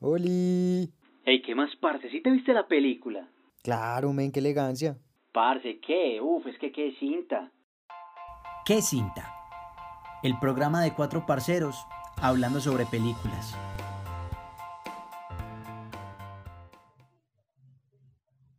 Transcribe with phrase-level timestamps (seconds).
[0.00, 0.92] ¡Oli!
[1.24, 2.08] Ey, ¿qué más, parce?
[2.10, 3.28] ¿Sí te viste la película?
[3.64, 4.96] Claro, men, qué elegancia.
[5.32, 6.20] Parce, ¿qué?
[6.20, 7.50] Uf, es que qué cinta.
[8.64, 9.34] ¿Qué cinta?
[10.22, 11.76] El programa de cuatro parceros
[12.22, 13.56] hablando sobre películas.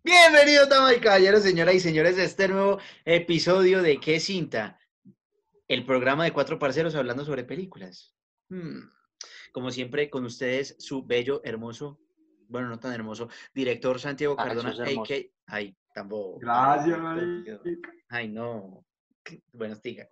[0.04, 4.78] Bienvenidos, damas y caballeros, señoras y señores, a este nuevo episodio de ¿Qué cinta?
[5.70, 8.14] El programa de cuatro parceros hablando sobre películas.
[8.50, 8.99] Hmm.
[9.52, 12.00] Como siempre, con ustedes, su bello, hermoso,
[12.48, 15.54] bueno, no tan hermoso, director Santiago Ah, Cardona, es a.k.a.
[15.56, 16.40] Ay, tampoco.
[16.40, 17.00] Gracias,
[18.10, 18.86] Ay, no.
[19.54, 20.08] Bueno, diga.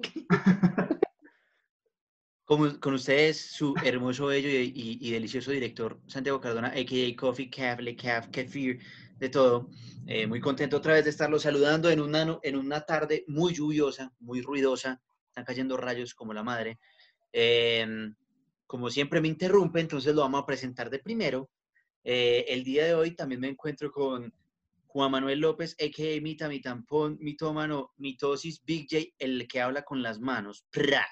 [2.45, 7.16] Como, con ustedes, su hermoso, bello y, y- y delicioso director Santiago Cardona, a.k.a.
[7.19, 8.80] Coffee, Café, Caf, Kefir,
[9.17, 9.69] de todo.
[10.05, 14.13] Eh, muy contento otra vez de estarlo saludando en una, en una tarde muy lluviosa,
[14.19, 15.02] muy ruidosa.
[15.27, 16.80] Están cayendo rayos como la madre.
[17.33, 18.16] Em,
[18.67, 21.49] como siempre me interrumpe, entonces lo vamos a presentar de primero.
[22.03, 24.33] Eh, el día de hoy también me encuentro con
[24.88, 26.22] Juan Manuel López, a.k.a.
[26.22, 31.08] Mita, Mitampón, Mitómano, Mitosis, Big J, el que habla con las manos, ¡Pra!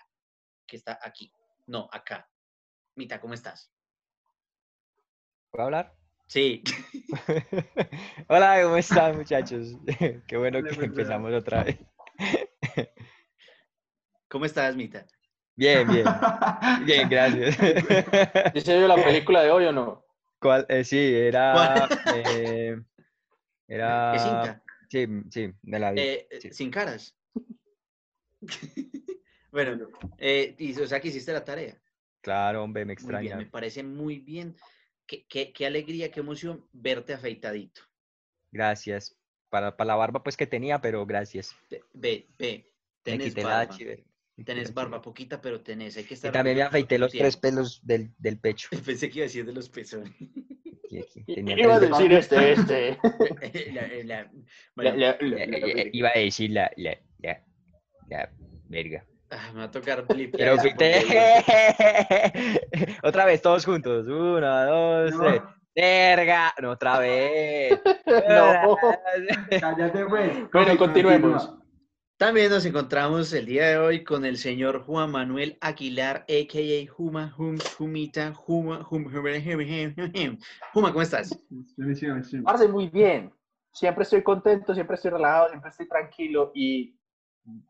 [0.68, 1.32] que está aquí,
[1.68, 2.30] no, acá.
[2.96, 3.72] Mita, ¿cómo estás?
[5.52, 5.96] ¿Puedo hablar?
[6.28, 6.64] Sí,
[8.28, 9.78] Hola, ¿cómo están, muchachos?
[10.28, 11.78] Qué bueno que empezamos otra vez.
[14.28, 15.06] ¿cómo estás, Mita?
[15.56, 16.06] Bien, bien.
[16.86, 17.56] Bien, gracias.
[18.54, 20.04] ¿Sí se vio la película de hoy o no?
[20.40, 20.66] ¿Cuál?
[20.70, 21.90] Eh, sí, era.
[22.14, 22.76] eh,
[23.68, 24.20] ¿Qué era.
[24.20, 24.64] cinta?
[24.90, 26.02] Sí, sí, me la vi.
[26.02, 26.52] Eh, sí.
[26.52, 27.16] Sin caras.
[29.52, 31.78] bueno, eh, y, o sea que hiciste la tarea.
[32.22, 33.38] Claro, hombre, me bien, extraña.
[33.38, 34.56] me parece muy bien.
[35.08, 37.82] Qué, qué- qué alegría, qué emoción verte afeitadito.
[38.52, 39.16] Gracias.
[39.50, 41.56] Para, para la barba, pues que tenía, pero gracias.
[41.70, 42.66] Ve, ve, ve,
[43.06, 43.78] Me tenés quité la barba.
[43.78, 44.04] quité
[44.44, 45.96] Tenés barba, poquita, pero tenés.
[45.96, 48.68] Hay que Y estar también me afeité lo los tres pelos del, del pecho.
[48.86, 50.12] Pensé que iba a decir de los pezones.
[50.86, 52.98] Aquí, aquí, tenía Iba a decir este, este.
[53.74, 54.32] La- la- La-
[54.76, 57.42] bueno, la- la- la- Iba a decir la, la, la,
[58.10, 58.30] la
[58.68, 59.06] verga.
[59.32, 60.56] ah, me va a tocar Pero
[63.04, 64.08] otra vez, todos juntos.
[64.08, 65.20] Una, dos, No.
[65.24, 65.42] tres.
[65.76, 66.54] Verga.
[66.62, 67.80] No, otra vez.
[68.06, 68.78] No.
[69.60, 70.32] Cállate, pues.
[70.52, 71.54] Bueno, continuemos.
[72.18, 76.90] También nos encontramos el día de hoy con el señor Juan Manuel Aguilar, a.k.a.
[76.94, 80.38] Juma, Hum, Jumita, Juma, Hum, Hum, Hum, Hum, Hum.
[80.74, 81.38] Juma, ¿cómo estás?
[82.46, 83.34] Parce, muy bien.
[83.74, 86.96] Siempre estoy contento, siempre estoy relajado, siempre estoy tranquilo y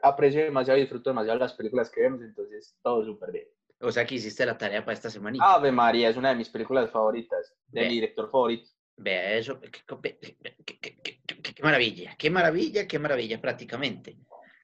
[0.03, 3.47] aprecio demasiado y disfruto demasiado las películas que vemos, entonces todo súper bien.
[3.81, 5.55] O sea que hiciste la tarea para esta semanita.
[5.55, 7.89] Ave María es una de mis películas favoritas, de Bien.
[7.89, 8.69] mi director favorito.
[8.97, 14.15] Vea eso, qué- qué- qué- qué maravilla, qué maravilla, qué maravilla prácticamente.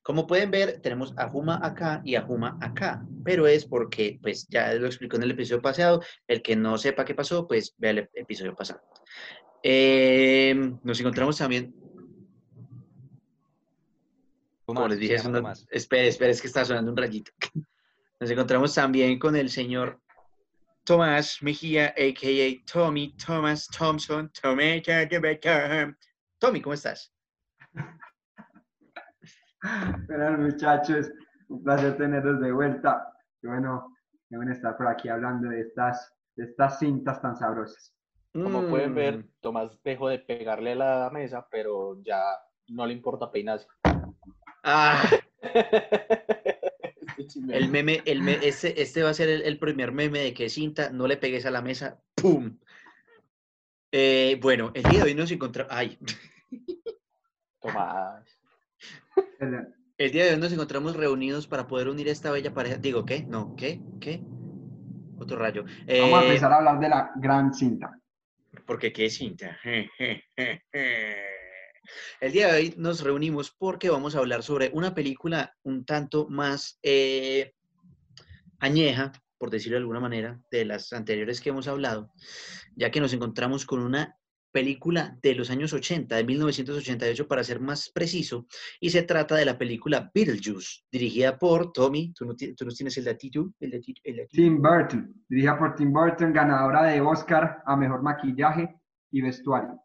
[0.04, 4.48] Como pueden ver, tenemos a Juma acá y a Juma acá, pero es porque, pues
[4.50, 7.92] ya lo explicó en el episodio pasado, el que no sepa qué pasó, pues vea
[7.92, 8.82] el ep- episodio pasado.
[9.62, 11.74] Eh, nos encontramos también,
[14.66, 15.68] como les dije, es una- Tomás.
[15.70, 17.32] espere, espere, es que está sonando un rayito.
[18.20, 20.00] Nos encontramos también con el señor
[20.84, 22.66] Tomás Mejía, a.k.a.
[22.72, 24.32] Tommy Thomas Thompson.
[24.42, 24.82] Tommy,
[26.40, 27.12] Tommy, ¿cómo estás?
[30.08, 31.12] Buenas, muchachos.
[31.48, 33.14] Un placer tenerlos de vuelta.
[33.42, 33.96] Qué bueno,
[34.30, 37.94] bueno estar por aquí hablando de estas, de estas cintas tan sabrosas.
[38.34, 42.22] Como pueden ver, Mm, Tomás dejó de pegarle a la mesa, pero ya
[42.70, 43.68] no le importa peinarse.
[44.64, 45.04] ah,
[47.18, 50.34] Este el meme, el me- este, este va a ser el, el primer meme de
[50.34, 52.58] que cinta, no le pegues a la mesa, ¡pum!
[53.92, 56.00] Eh, bueno, el día de hoy nos encontramos, ay,
[57.62, 58.41] Tomás.
[59.42, 62.78] El- el día de hoy nos encontramos reunidos para poder unir esta bella pareja.
[62.78, 63.24] Digo, ¿qué?
[63.24, 63.82] No, ¿qué?
[64.00, 64.22] ¿Qué?
[65.18, 65.64] Otro rayo.
[65.64, 68.00] Vamos a Eh, empezar a hablar de la gran cinta.
[68.68, 69.58] Porque qué cinta.
[72.22, 76.28] El día de hoy nos reunimos porque vamos a hablar sobre una película un tanto
[76.30, 77.54] más eh,
[78.60, 82.12] añeja, por decirlo de alguna manera, de las anteriores que hemos hablado,
[82.76, 84.16] ya que nos encontramos con una
[84.52, 88.48] película de los años 80, de 1988 para ser más preciso,
[88.80, 92.98] y se trata de la película Beetlejuice, dirigida por Tommy, tú, no tú nos tienes
[92.98, 94.42] el datito, el datito, el datito.
[94.42, 98.76] Tim Burton, dirigida por Tim Burton, ganadora de Oscar a mejor maquillaje
[99.12, 99.80] y vestuario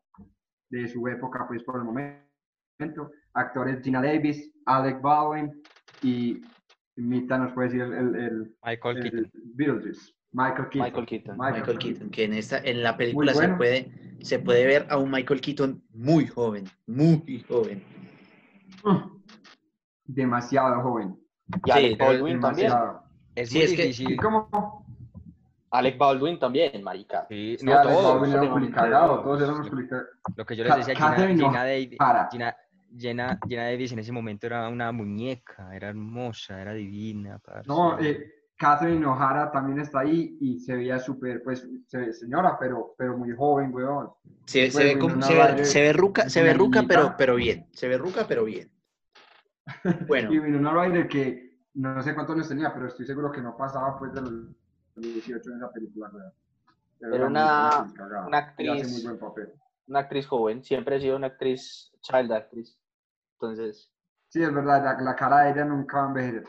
[0.71, 3.11] de su época, pues por el momento.
[3.33, 5.63] Actores Gina Davis, Alec Baldwin
[6.03, 6.43] y
[6.97, 9.19] Mita nos puede decir el, el, el, Michael Keaton.
[9.19, 10.16] el Beetlejuice.
[10.37, 10.83] Michael Keaton.
[10.83, 11.37] Michael Keaton.
[11.39, 13.91] Michael Keaton, que en esta, en la película se puede,
[14.21, 17.83] se puede ver a un Michael Keaton muy joven, muy joven.
[18.85, 19.17] Mm,
[20.05, 21.17] Demasiado joven.
[21.49, 22.73] Y Sí, Alec Baldwin también.
[23.35, 24.13] Es Sí, muy es que-.
[24.13, 24.85] ¿Y cómo?
[25.71, 27.27] Alec Baldwin también, marica.
[27.31, 28.05] Sí, Sí, no, Alex todos.
[28.21, 28.49] Baldwin era un
[29.23, 29.43] todos.
[29.43, 30.07] éramos culicagados.
[30.37, 31.99] Lo que yo les decía, Gina, Gina Davis.
[32.31, 32.57] Gina,
[32.99, 37.39] Gina- Gina Davis en ese momento era una muñeca, era hermosa, era divina.
[37.39, 37.67] parce.
[37.69, 42.57] No, eh, Catherine O'Hara también está ahí y se veía súper, pues, se ve señora,
[42.59, 44.11] pero, pero muy joven, weón.
[44.47, 47.15] Se, se Pues, ve, como- se, ve, Ryder, se ve ruca, se ve ruca, pero,
[47.19, 47.67] pero bien.
[47.73, 48.71] Se ve ruca, pero bien.
[50.09, 53.57] Bueno, Y Winona Ryder que no sé cuántos años tenía, pero estoy seguro que no
[53.57, 54.33] pasaba pues de los
[54.97, 56.33] 18 en esa película, weón.
[56.99, 58.27] Pero Era muy- una- culicagada.
[58.27, 59.53] una actriz- muy buen papel.
[59.89, 62.79] Una actriz joven, siempre ha sido una actriz, child actriz.
[63.35, 63.93] Entonces,
[64.29, 66.45] Sí, es verdad, la, la cara de ella nunca va a envejecer.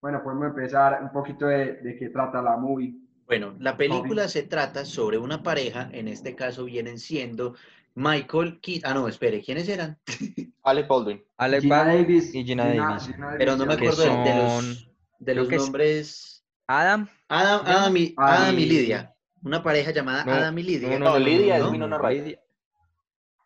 [0.00, 2.94] Bueno, podemos empezar un poquito de, de qué trata la movie.
[3.26, 7.54] bueno, la película se trata sobre una pareja, en este caso vienen siendo
[7.94, 8.90] Michael Keaton.
[8.90, 9.98] Ah, no, espere, ¿quiénes eran?
[10.62, 11.22] Alec Baldwin.
[11.36, 13.06] Alec Gina Baldwin Davis y Gina Davis.
[13.06, 14.76] Gina Pero no me acuerdo de, de los, son-
[15.18, 16.44] de los nombres.
[16.68, 17.08] Adam.
[17.28, 17.70] Adam, ¿no?
[17.70, 19.14] Adam, y, Ah, Adam y Lidia.
[19.42, 20.98] Una pareja llamada No, Adam y Lidia.
[20.98, 22.40] no, Lidia es no, Winona no, Ryder.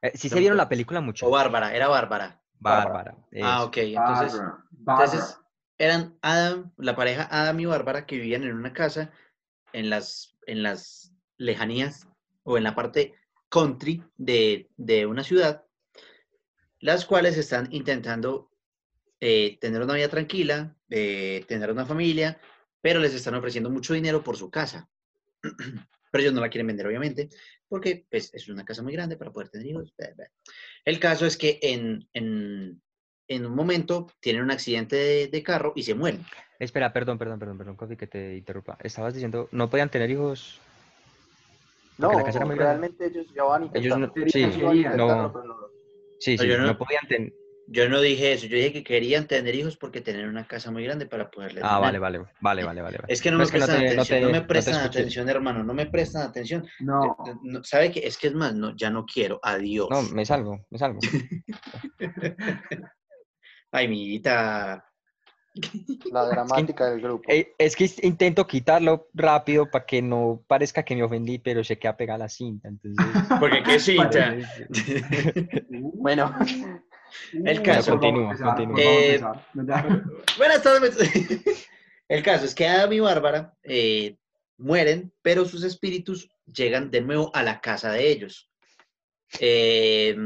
[0.02, 1.26] Eh, sí No se vieron la película mucho.
[1.26, 2.40] O Bárbara, era Bárbara.
[2.58, 3.14] Bárbara.
[3.42, 3.64] Ah, eso.
[3.66, 3.76] ok.
[3.78, 5.04] Entonces, Barbara.
[5.04, 5.38] entonces
[5.82, 9.10] eran Adam, la pareja Adam y Bárbara que vivían en una casa
[9.72, 12.06] en las, en las lejanías
[12.44, 13.14] o en la parte
[13.48, 15.64] country de, de una ciudad,
[16.78, 18.52] las cuales están intentando
[19.20, 22.40] eh, tener una vida tranquila, eh, tener una familia,
[22.80, 24.88] pero les están ofreciendo mucho dinero por su casa.
[26.12, 27.30] Pero ellos no la quieren vender, obviamente,
[27.66, 29.94] porque pues, es una casa muy grande para poder tener hijos.
[30.84, 32.82] El caso es que en,
[33.28, 36.24] en un momento tienen un accidente de, de carro y se mueren.
[36.58, 38.78] Espera, perdón, perdón, perdón, perdón, Coffee, que te interrumpa.
[38.82, 40.60] Estabas diciendo, no podían tener hijos.
[41.98, 42.88] No, Porque la casa era muy grande.
[42.88, 44.30] realmente ellos ya van Ellos no- intentando.
[44.30, 45.32] sí, Ellos querían, intentando, no.
[45.32, 45.56] pero no.
[46.18, 47.32] Sí, sí, no- no podían tener.
[47.68, 50.82] Yo no dije eso, yo dije que querían tener hijos porque tenían una casa muy
[50.84, 52.00] grande para poderles Ah, vale, tener.
[52.00, 52.98] vale, vale, vale, vale.
[53.08, 54.40] Es que no No, me es que no prestan te- no atención, no, te- me
[54.40, 56.66] no prestan atención, hermano, no me prestan atención.
[56.80, 58.00] No, Eh, no, ¿Sabe qué?
[58.00, 59.88] Es que es más, no, ya no quiero, adiós.
[59.90, 60.98] No, me salgo, me salgo.
[63.72, 64.86] Ay, mi hijita.
[66.10, 67.24] La gramática del grupo.
[67.30, 71.78] Eh, Es que intento quitarlo rápido para que no parezca que me ofendí, pero se
[71.78, 72.68] queda pegada la cinta.
[72.68, 73.04] Entonces,
[73.40, 74.34] Porque qué cinta.
[75.94, 76.34] Bueno,
[77.44, 78.80] El Uh, caso- por favor, Continúa, continúa.
[78.80, 79.20] Eh.
[80.38, 80.96] Buenas tardes.
[82.08, 84.16] El caso es que Adam y Bárbara eh,
[84.56, 88.50] mueren, pero sus espíritus llegan de nuevo a la casa de ellos.
[89.40, 90.16] Eh,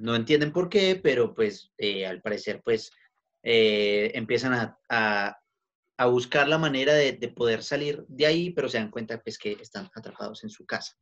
[0.00, 2.90] no entienden por qué, pero pues eh, al parecer pues
[3.42, 5.36] eh, empiezan a, a-
[5.98, 9.36] a buscar la manera de, de poder salir de ahí, pero se dan cuenta pues
[9.36, 10.94] que están atrapados en su casa.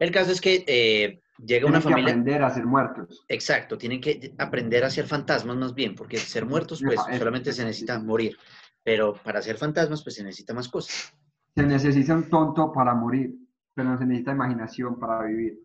[0.00, 2.10] El caso es que eh, llega una Tienen que familia...
[2.12, 3.24] aprender a ser muertos.
[3.28, 7.52] Exacto, tienen que aprender a ser fantasmas más bien, porque ser muertos, pues eso, solamente
[7.52, 8.36] se necesita morir,
[8.82, 11.12] pero para ser fantasmas, pues se necesita más cosas.
[11.54, 13.32] Se necesita un tonto para morir,
[13.74, 15.58] pero se necesita imaginación para vivir.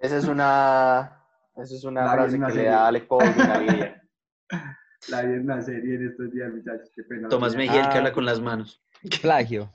[0.00, 1.22] Esa es una,
[1.56, 2.70] esa es una La frase una que le serie.
[2.70, 4.02] da Alec Baldwin a Lidia.
[5.08, 6.90] La vi en una serie en estos días, muchachos.
[6.94, 7.28] Qué pena.
[7.28, 7.80] Tomás Mejía.
[7.80, 7.98] El que Ah.
[7.98, 8.82] habla con las manos.
[9.22, 9.72] plagio.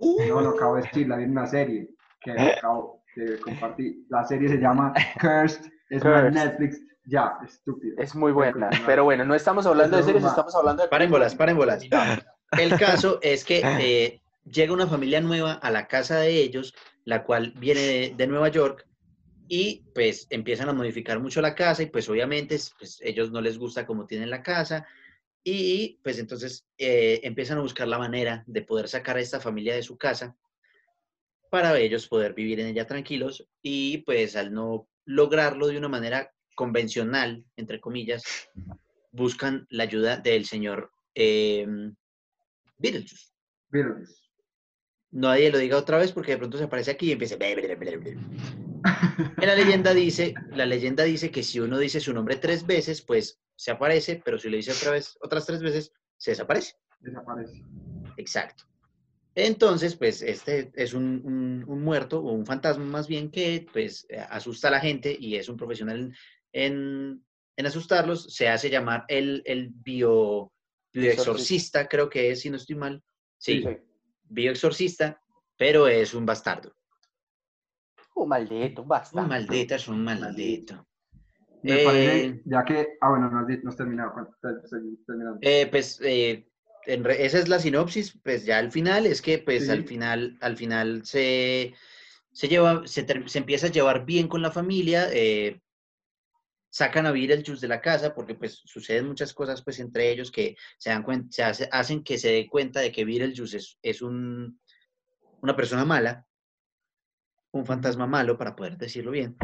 [0.00, 1.88] No, lo acabo de decir, la vi en una serie
[2.20, 3.96] que acabo de compartir.
[4.08, 6.32] La serie se llama Cursed, es una Cursed.
[6.32, 6.80] Netflix.
[7.08, 7.94] Ya, estúpido.
[7.98, 8.68] Es muy buena.
[8.84, 10.88] Pero bueno, no estamos hablando de series, estamos hablando de...
[10.88, 11.84] Paren bolas, paren bolas.
[12.58, 17.22] El caso es que eh, llega una familia nueva a la casa de ellos, la
[17.22, 18.86] cual viene de, de Nueva York,
[19.48, 23.58] y pues empiezan a modificar mucho la casa y pues obviamente pues, ellos no les
[23.58, 24.86] gusta cómo tienen la casa
[25.44, 29.74] y pues entonces eh, empiezan a buscar la manera de poder sacar a esta familia
[29.74, 30.36] de su casa
[31.50, 36.32] para ellos poder vivir en ella tranquilos y pues al no lograrlo de una manera
[36.56, 38.24] convencional, entre comillas,
[39.12, 41.66] buscan la ayuda del señor eh,
[42.78, 43.32] Beetlejuice.
[43.68, 44.14] Beetlejuice.
[45.12, 47.36] Nadie lo diga otra vez porque de pronto se aparece aquí y empieza.
[49.40, 53.02] En la leyenda dice, la leyenda dice que si uno dice su nombre tres veces,
[53.02, 56.74] pues se aparece, pero si lo dice otra vez, otras tres veces, se desaparece.
[57.00, 57.62] Desaparece.
[58.16, 58.64] Exacto.
[59.34, 64.06] Entonces, pues este es un, un- un muerto o un fantasma más bien que pues
[64.30, 66.14] asusta a la gente y es un profesional
[66.52, 67.22] en,
[67.56, 68.34] en- asustarlos.
[68.34, 70.52] Se hace llamar el, el bio,
[70.92, 73.02] bioexorcista, creo que es, si no estoy mal.
[73.38, 73.68] Sí, Sí.
[74.24, 75.20] bioexorcista,
[75.56, 76.74] pero es un bastardo.
[78.16, 79.20] Un maldito, basta.
[79.20, 80.86] Un maldito, es un maldito.
[81.62, 84.12] Me Eh, parece, ya que, ah, bueno, no has, di- no has terminado.
[84.12, 84.32] ¿cuánto-
[84.64, 85.38] estoy terminando?
[85.42, 86.48] Eh, pues eh,
[86.86, 89.70] en re- esa es la sinopsis, pues ya al final es que pues Sí.
[89.70, 91.74] al final, al final se,
[92.32, 95.60] se lleva, se, ter- se empieza a llevar bien con la familia, eh,
[96.70, 100.56] sacan a Beetlejuice de la casa porque pues suceden muchas cosas pues entre ellos que
[100.78, 104.02] se dan cuenta, se hace- hacen que se dé cuenta de que Beetlejuice es, es
[104.02, 104.58] un,
[105.42, 106.25] una persona mala,
[107.56, 109.36] un fantasma malo, para poder decirlo bien.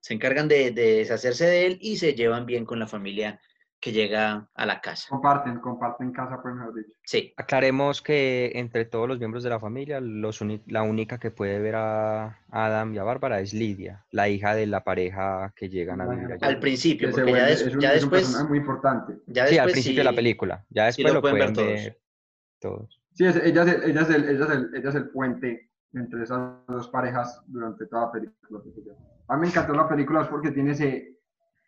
[0.00, 3.40] Se encargan de, de deshacerse de él y se llevan bien con la familia
[3.80, 5.06] que llega a la casa.
[5.10, 6.92] Comparten, comparten casa, pues mejor dicho.
[7.04, 11.58] Sí, Aclaremos que entre todos los miembros de la familia, los la única que puede
[11.58, 16.00] ver a Adam y a Bárbara es Lidia, la hija de la pareja que llegan
[16.00, 16.46] a vivir allá.
[16.46, 19.12] al principio, porque ya, des- es un, ya es un después, personaje muy importante.
[19.26, 20.64] ya Sí, al después principio de la sí- película.
[20.70, 21.92] Ya sí después lo lo pueden pueden ver ver
[22.60, 22.78] todos.
[22.88, 23.00] todos.
[23.12, 25.65] Sí, es- ella, es el, ella, es el, ella, es el, ella es el puente
[25.92, 28.60] entre esas dos parejas durante toda la película.
[29.28, 31.18] A mí me encantó la película porque tiene ese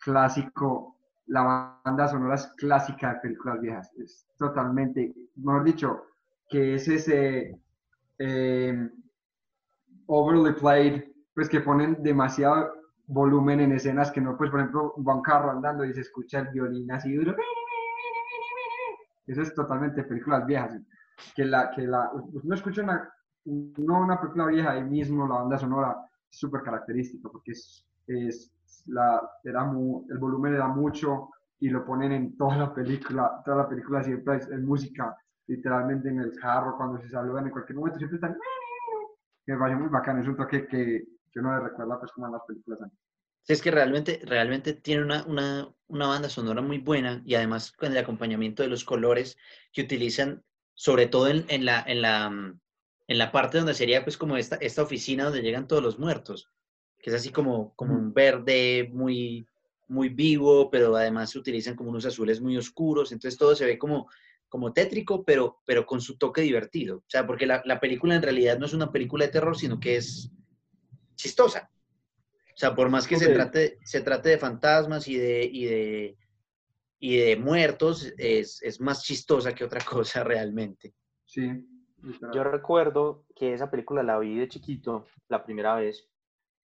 [0.01, 0.97] clásico,
[1.27, 3.93] la banda sonora es clásica de películas viejas.
[3.99, 6.03] Es totalmente, mejor dicho,
[6.49, 7.59] que es ese
[8.19, 8.91] eh,
[10.07, 12.73] overly played, pues que ponen demasiado
[13.07, 16.41] volumen en escenas que no, pues por ejemplo, va un carro andando y se escucha
[16.41, 17.35] el violín así duro.
[19.27, 20.81] Eso es totalmente películas viejas
[21.35, 23.13] que la que la uno escucha una
[23.49, 25.97] no una película vieja ahí mismo la banda sonora
[26.31, 28.53] es súper característica porque es, es
[28.87, 33.59] la era mu- el volumen era mucho y lo ponen en toda la película toda
[33.59, 37.77] la película siempre es, es música literalmente en el carro cuando se saludan en cualquier
[37.79, 38.37] momento siempre están
[39.47, 42.33] me parece muy bacano es un toque que, que uno le recuerda pues como en
[42.35, 42.99] las películas antes.
[43.45, 47.73] Sí, es que realmente, realmente tiene una, una, una banda sonora muy buena y además
[47.73, 49.39] con el acompañamiento de los colores
[49.73, 52.61] que utilizan, sobre todo en, en la, en, la, mm,
[53.09, 56.51] en la parte donde sería pues como esta, esta oficina donde llegan todos los muertos,
[57.01, 59.47] que es así como, como un verde muy,
[59.89, 63.79] muy vivo, pero además se utilizan como unos azules muy oscuros, entonces todo se ve
[63.79, 64.11] como,
[64.49, 66.99] como tétrico, pero, pero con su toque divertido.
[66.99, 69.81] O sea, porque la, la película en realidad no es una película de terror, sino
[69.81, 70.31] que es
[71.17, 71.71] chistosa.
[72.55, 73.35] O sea, por más que se Ok.
[73.35, 76.19] trate, se trate de fantasmas y de, y de,
[76.99, 80.93] y de muertos, es, es más chistosa que otra cosa realmente.
[81.25, 81.49] sí.
[82.33, 86.09] Yo recuerdo que esa película la vi de chiquito, la primera vez.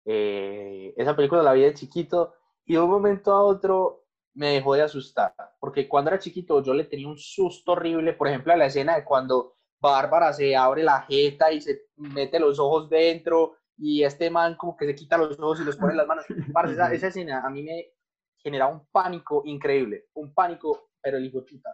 [0.05, 4.75] Eh, esa película la vi de chiquito y de un momento a otro me dejó
[4.75, 8.57] de asustar, porque cuando era chiquito yo le tenía un susto horrible, por ejemplo, a
[8.57, 13.57] la escena de cuando Bárbara se abre la jeta y se mete los ojos dentro
[13.77, 16.25] y este man como que se quita los ojos y los pone en las manos.
[16.73, 17.93] Esa, esa escena a mí me
[18.39, 21.71] genera un pánico increíble, un pánico, pero el hijo de puta.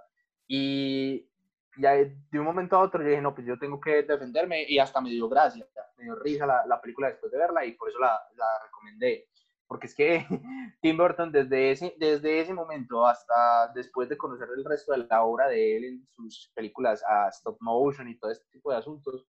[0.47, 1.30] Y
[1.79, 4.79] ya de un momento a otro yo dije, no, pues yo tengo que defenderme y
[4.79, 7.89] hasta me dio gracia, me dio risa la, la película después de verla y por
[7.89, 9.29] eso la, la recomendé.
[9.67, 10.27] Porque es que
[10.83, 15.23] Tim Burton desde ese, desde ese momento hasta después de conocer el resto de la
[15.23, 19.27] obra de él en sus películas a stop motion y todo este tipo de asuntos,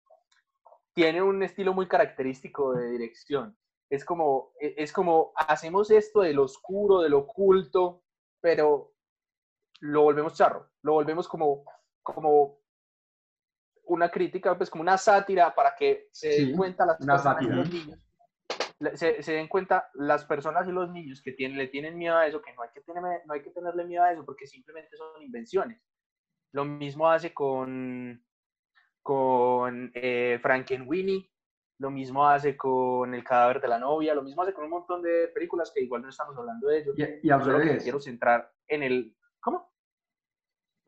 [0.94, 3.56] tiene un estilo muy característico de dirección.
[3.90, 8.02] Es como, e- es como hacemos esto del oscuro, del oculto,
[8.40, 8.92] pero
[9.80, 11.64] lo volvemos charro, lo volvemos como,
[12.14, 12.58] como
[13.84, 17.44] una crítica, pues como una sátira para que se den Sí, cuenta las personas y
[17.46, 17.56] sátira.
[17.56, 17.98] los niños,
[18.94, 22.26] se, se den cuenta las personas y los niños que tienen, le tienen miedo a
[22.26, 24.96] eso, que no hay que, tener, no hay que tenerle miedo a eso porque simplemente
[24.96, 25.80] son invenciones.
[26.52, 28.24] Lo mismo hace con,
[29.02, 31.30] con eh, Frankenweenie,
[31.78, 35.02] lo mismo hace con El cadáver de la novia, lo mismo hace con un montón
[35.02, 36.94] de películas que igual no estamos hablando de ellos.
[36.98, 39.16] y, y al revés quiero centrar en el...
[39.40, 39.72] ¿Cómo?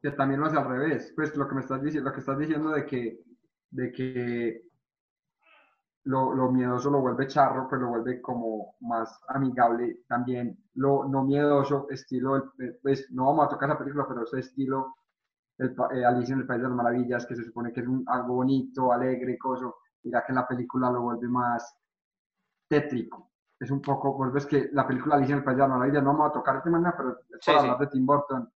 [0.01, 1.13] Que también lo hace al revés.
[1.15, 3.21] Pues lo que me estás diciendo, lo que estás diciendo de que,
[3.71, 4.63] de que
[6.05, 10.01] lo, lo miedoso lo vuelve charro, pues lo vuelve como más amigable.
[10.09, 14.41] También lo no miedoso, estilo, eh, pues no vamos a tocar esa película, pero ese
[14.41, 14.97] estilo,
[15.59, 18.05] el, eh, Alicia en el País de las Maravillas, que se supone que es un,
[18.07, 21.77] algo bonito, alegre, coso, mira que la película lo vuelve más
[22.67, 23.31] tétrico.
[23.59, 26.13] Es un poco, vuelves que la película Alicia en el País de las Maravillas, no
[26.15, 27.67] vamos a tocar este manera, pero es para sí.
[27.67, 28.51] hablar de Tim Burton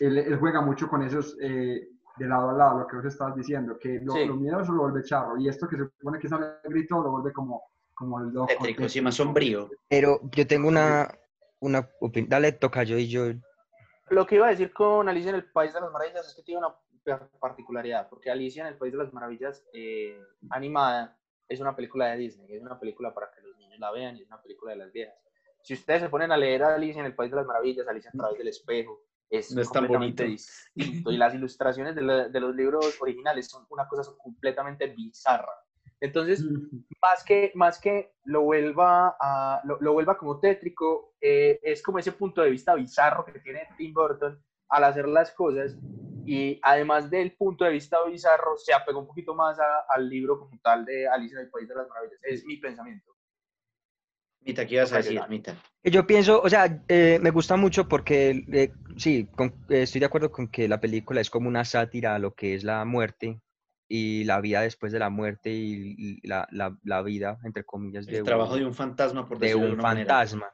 [0.00, 3.36] él, él juega mucho con esos eh, de lado a lado, lo que vos estabas
[3.36, 4.24] diciendo, que lo, Sí.
[4.26, 7.32] lo miedoso lo vuelve charro, y esto que se supone que es alegrito lo vuelve
[7.32, 7.62] como,
[7.94, 8.48] como el loco.
[8.48, 9.70] Tétrico, sí, más sombrío.
[9.88, 11.08] Pero yo tengo una,
[11.60, 12.28] una opinión.
[12.28, 13.26] Dale, toca yo y yo.
[14.10, 16.42] Lo que iba a decir con Alicia en el País de las Maravillas es que
[16.42, 21.16] tiene una pa- particularidad, porque Alicia en el País de las Maravillas eh, animada
[21.48, 24.22] es una película de Disney, es una película para que los niños la vean y
[24.22, 25.14] es una película de las viejas.
[25.62, 28.10] Si ustedes se ponen a leer a Alicia en el País de las Maravillas, Alicia
[28.12, 29.00] a través del espejo,
[29.30, 30.42] es, No es tan completamente bonito.
[30.74, 35.52] distinto y las ilustraciones de, la- de los libros originales son una cosa completamente bizarra.
[36.02, 36.42] Entonces,
[37.02, 41.98] más que, más que lo vuelva, a, lo, lo vuelva como tétrico, eh, es como
[41.98, 45.76] ese punto de vista bizarro que tiene Tim Burton al hacer las cosas
[46.24, 50.38] y además del punto de vista bizarro se apegó un poquito más a- al libro
[50.38, 52.18] como tal de Alicia en el País de las Maravillas.
[52.22, 53.12] Es mi pensamiento.
[54.44, 55.20] Mita, ¿qué ibas a decir.
[55.28, 55.56] Mita?
[55.84, 60.06] Yo pienso, o sea, eh, me gusta mucho porque eh, sí, con- eh, estoy de
[60.06, 63.40] acuerdo con que la película es como una sátira a lo que es la muerte
[63.88, 68.06] y la vida después de la muerte y, y la, la- la vida, entre comillas,
[68.06, 70.14] de El trabajo un- de un fantasma, por de decirlo de un una manera.
[70.14, 70.46] fantasma.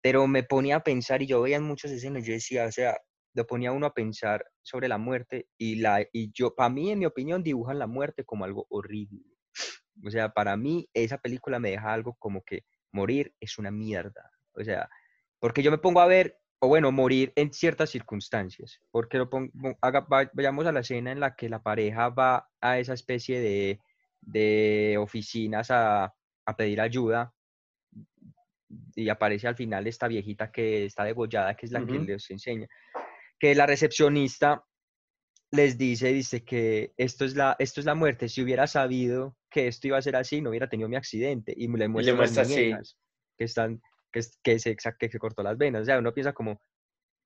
[0.00, 2.96] Pero me ponía a pensar y yo veía en muchas escenas, yo decía, o sea,
[3.34, 6.98] lo ponía uno a pensar sobre la muerte y, la, y yo, para mí, en
[6.98, 9.22] mi opinión, dibujan la muerte como algo horrible.
[10.04, 14.30] O sea, para mí esa película me deja algo como que morir es una mierda.
[14.54, 14.88] O sea,
[15.38, 18.80] porque yo me pongo a ver, o bueno, morir en ciertas circunstancias.
[18.90, 22.48] Porque lo pongo, haga- va- vayamos a la escena en la que la pareja va
[22.60, 23.80] a esa especie de,
[24.20, 26.14] de oficinas a,
[26.46, 27.32] a pedir ayuda
[28.94, 32.68] y aparece al final esta viejita que está degollada, que es la que les enseña,
[33.38, 34.64] que la recepcionista
[35.52, 39.68] les dice, dice que esto es la, esto es la muerte, si hubiera sabido que
[39.68, 42.44] esto iba a ser así, no hubiera tenido mi accidente, y le muestra las muestra,
[42.44, 42.70] sí.
[42.70, 42.98] muñecas
[43.36, 46.60] que están, que, se, que se cortó las venas, o sea, uno piensa como,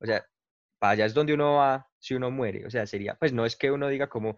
[0.00, 0.26] o sea,
[0.78, 3.56] para allá es donde uno va si uno muere, o sea, sería, pues no es
[3.56, 4.36] que uno diga como,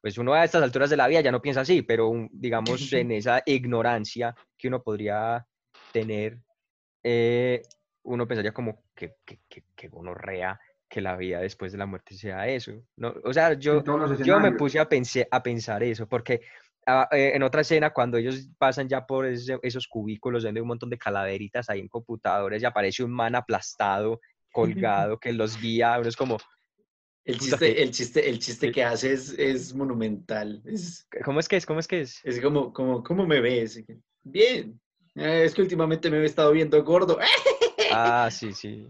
[0.00, 2.92] pues uno a estas alturas de la vida ya no piensa así, pero un- digamos
[2.92, 5.46] en esa ignorancia que uno podría
[5.92, 6.38] tener,
[7.02, 7.62] eh,
[8.04, 12.14] uno pensaría como que, que, que, que gonorrea que la vida después de la muerte
[12.16, 12.72] sea eso.
[12.96, 13.14] ¿no?
[13.24, 13.82] O sea, yo,
[14.24, 16.40] yo me puse a, pensé, a pensar eso, porque
[16.86, 20.62] ah, eh, en otra escena, cuando ellos pasan ya por ese- esos cubículos donde hay
[20.62, 24.20] un montón de calaveritas ahí en computadores y aparece un man aplastado,
[24.52, 26.38] colgado, que los guía, uno es como,
[27.24, 28.72] El chiste, que- el chiste, el chiste Sí.
[28.72, 30.62] que hace es, es monumental.
[30.64, 31.66] Es, ¿cómo es que es?
[31.66, 32.20] ¿Cómo es que es?
[32.24, 33.84] es como, como, ¿cómo me ves?
[34.22, 34.80] Bien.
[35.14, 37.18] Eh, es que últimamente me he estado viendo gordo.
[37.90, 38.86] Ah, sí, sí.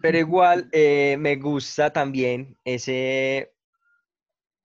[0.00, 3.52] Pero igual eh, me gusta también ese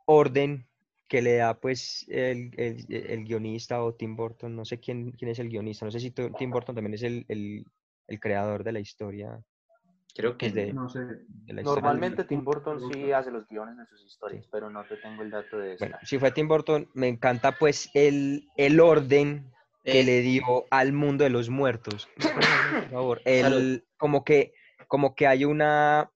[0.05, 0.65] orden
[1.07, 5.31] que le da pues el, el- el guionista o Tim Burton, no sé quién, quién
[5.31, 7.65] es el guionista, no sé si Tim Burton también es el, el-
[8.07, 9.39] el creador de la historia.
[10.15, 10.99] Creo que pues, de- No sé.
[10.99, 11.63] de.
[11.63, 15.31] Normalmente Tim Burton sí hace los guiones de sus historias, pero no te tengo el
[15.31, 15.85] dato de eso.
[15.85, 19.51] Bueno, si fue Tim Burton, me encanta pues el, el orden
[19.83, 22.07] que Eh, le dio al mundo de los muertos.
[22.81, 24.53] Por favor, el, como que,
[24.89, 26.11] como que hay una,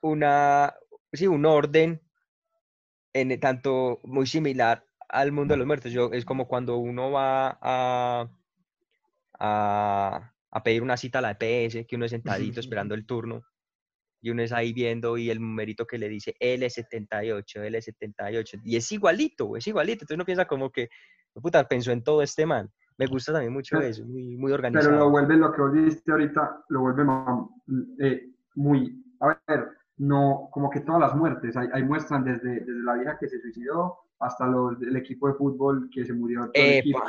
[0.00, 0.74] una,
[1.12, 2.00] sí, un orden
[3.12, 5.92] en tanto muy similar al mundo de los muertos.
[5.92, 8.30] Yo, es como cuando uno va a,
[9.38, 13.42] a, a pedir una cita a la EPS, que uno es sentadito esperando el turno,
[14.22, 18.90] y uno es ahí viendo y el numerito que le dice L78, L78, y es
[18.90, 20.04] igualito, es igualito.
[20.04, 20.88] Entonces uno piensa como que,
[21.34, 22.72] puta, pensó en todo este man.
[23.00, 24.96] Me gusta también mucho Pero- eso, muy, muy Pero organizado.
[24.98, 27.02] lo vuelve, lo que vos dijiste ahorita, lo vuelve
[27.98, 32.82] eh, muy, a ver, no, como que todas las muertes, ahí, ahí muestran desde, desde
[32.82, 36.62] la vieja que se suicidó hasta los, el equipo de fútbol que se murió, todo
[36.62, 37.00] el equipo,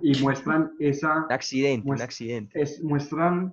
[0.00, 2.62] y muestran esa, Un accidente, un accidente.
[2.62, 3.52] es, muestran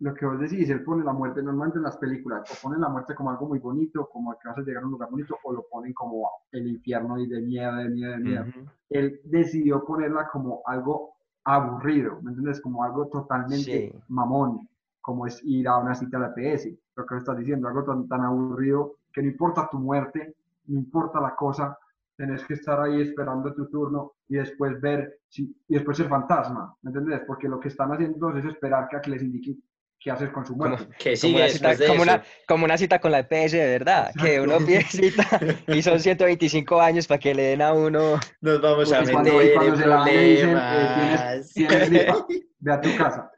[0.00, 2.88] lo que vos decís, él pone la muerte normalmente en las películas, o ponen la
[2.88, 5.52] muerte como algo muy bonito, como que vas a llegar a un lugar bonito, o
[5.52, 8.66] lo ponen como el infierno y de miedo, de miedo, de miedo Ujú.
[8.90, 12.60] él decidió ponerla como algo aburrido, ¿me entiendes?
[12.60, 13.92] Como algo totalmente Sí.
[14.08, 14.68] mamón,
[15.00, 18.08] como es ir a una cita a la PS, lo que estás diciendo, algo tan,
[18.08, 20.34] tan aburrido que no importa tu muerte,
[20.66, 21.78] no importa la cosa,
[22.16, 26.74] tenés que estar ahí esperando tu turno y después ver, si, y después ser fantasma,
[26.82, 27.22] ¿me entiendes?
[27.26, 29.62] Porque lo que están haciendo es esperar que, a que les indiquen
[29.98, 30.94] qué hacer con su Como- muerte.
[30.98, 34.12] que Como sigue una, cita, como, una, como una cita con la EPS de verdad,
[34.20, 38.20] que uno pide cita y son 125 años para que le den a uno.
[38.40, 41.42] Nos vamos a cuando- meter cuando en se la dicen, eh.
[41.54, 42.26] Tienes gripa,
[42.60, 43.30] ve a tu casa.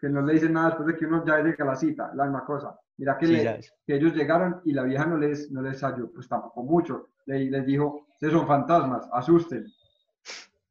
[0.00, 2.24] Que no le dicen nada después de que uno ya llega a la cita, la
[2.24, 2.78] misma cosa.
[2.98, 6.10] Mira que, Sí, le- que ellos llegaron y la vieja no les, no les ayudó,
[6.12, 7.08] pues tampoco mucho.
[7.26, 9.66] Le, les dijo, ustedes son fantasmas, asusten.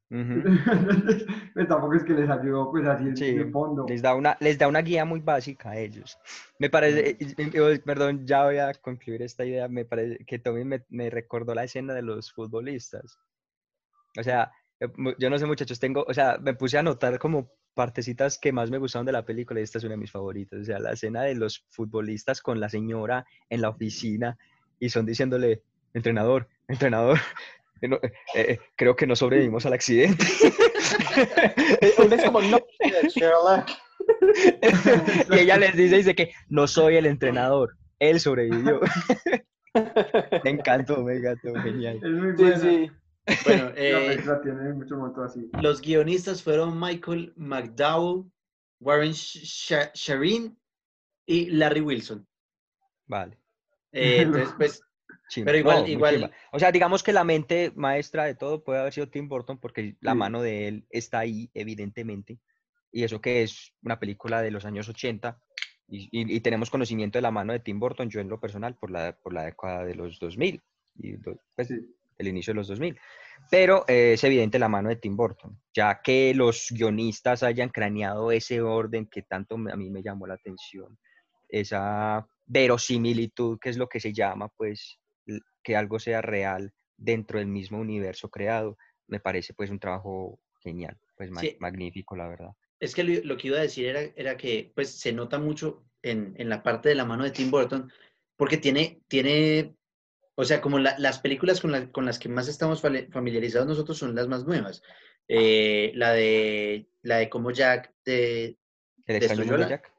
[0.08, 0.42] Ujú.
[1.54, 3.86] pues tampoco es que les ayudó, pues así en- Sí, de fondo.
[3.88, 6.16] les da una les da una guía muy básica a ellos.
[6.60, 7.16] Me parece,
[7.84, 11.64] perdón, ya voy a concluir esta idea, me parece que Tommy me, me recordó la
[11.64, 13.18] escena de los futbolistas.
[14.18, 14.88] O sea, eh,
[15.18, 18.70] yo no sé muchachos, tengo, o sea, me puse a anotar como partecitas que más
[18.70, 20.60] me gustaron de la película y esta es una de mis favoritas.
[20.60, 24.38] O sea, la escena de los futbolistas con la señora en la oficina
[24.78, 25.62] y son diciéndole,
[25.94, 27.18] entrenador, entrenador,
[27.82, 30.24] no, eh, eh, creo que no sobrevivimos al accidente.
[31.98, 32.58] Uno es como, no,
[33.08, 33.68] Sherlock.
[35.30, 38.80] y ella les dice, dice que no soy el entrenador, él sobrevivió.
[40.44, 41.96] me encantó, me encantó, genial.
[42.02, 42.58] Es muy Sí, buena.
[42.58, 42.90] sí.
[43.44, 45.50] Bueno, La eh, película tiene momentos así.
[45.60, 48.30] los guionistas fueron Michael McDowell,
[48.80, 50.56] Warren Sh- Sharin
[51.26, 52.26] y Larry Wilson.
[53.08, 53.36] Vale.
[53.92, 54.82] Eh, entonces, pues,
[55.28, 55.46] chimba.
[55.46, 56.30] Pero igual- igual-.
[56.52, 59.96] O sea, digamos que la mente maestra de todo puede haber sido Tim Burton porque
[60.00, 60.18] la Sí.
[60.18, 62.38] mano de él está ahí, evidentemente.
[62.92, 65.38] Y eso que es una película de los años 80
[65.88, 68.74] y, y- y tenemos conocimiento de la mano de Tim Burton, yo en lo personal,
[68.76, 70.62] por la, por la década de los 2000,
[70.96, 71.74] y pues, Sí.
[72.18, 72.98] el inicio de los 2000.
[73.50, 78.32] Pero eh, es evidente la mano de Tim Burton, ya que los guionistas hayan craneado
[78.32, 80.98] ese orden que tanto a mí me llamó la atención,
[81.48, 84.98] esa verosimilitud, que es lo que se llama, pues,
[85.62, 90.96] que algo sea real dentro del mismo universo creado, me parece pues un trabajo genial,
[91.16, 91.56] pues Sí.
[91.60, 92.50] magnífico, la verdad.
[92.80, 95.84] Es que lo, lo que iba a decir era, era que pues se nota mucho
[96.02, 97.90] en, en la parte de la mano de Tim Burton,
[98.36, 99.74] porque tiene, tiene
[100.34, 103.96] o sea, como la- las películas con, la- con las que más estamos familiarizados nosotros
[103.98, 104.82] son las más nuevas.
[105.28, 108.58] Eh, la de la de como Jack de
[109.06, 109.92] El extraño ¿Destruyó mundo de Jack.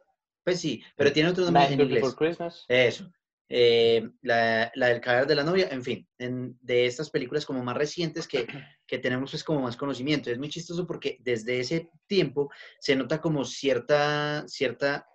[0.43, 2.65] pues sí, pero tiene otro nombre en Nightmare inglés.
[2.69, 3.11] Eso.
[3.49, 7.63] Eh, la, la del cadáver de la novia, en fin, en- de estas películas como
[7.63, 8.45] más recientes que,
[8.87, 10.29] que tenemos pues como más conocimiento.
[10.29, 15.07] Es muy chistoso porque desde ese tiempo se nota como cierta, cierta,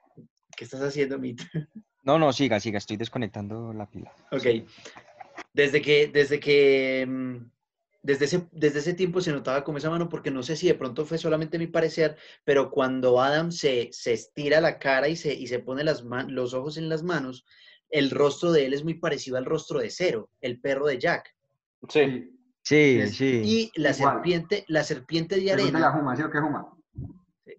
[0.57, 1.45] ¿qué estás haciendo, Mita?
[2.05, 4.13] No, no, siga, siga, estoy desconectando la pila.
[4.33, 4.45] Ok.
[5.53, 7.37] Desde que, desde que, mm,
[8.03, 10.75] desde ese, desde ese tiempo se notaba como esa mano, porque no sé si de
[10.75, 15.33] pronto fue solamente mi parecer, pero cuando Adam se, se estira la cara y se,
[15.33, 17.45] y se pone las ma- los ojos en las manos,
[17.93, 21.35] el rostro de él es muy parecido al rostro de Cero, el perro de Jack.
[21.89, 22.29] Sí.
[22.65, 23.43] Sí, Es- sí.
[23.45, 24.15] Y la Igual.
[24.15, 26.69] serpiente, la serpiente de ¿Te gusta la arena, Juma, ¿sí o qué Juma?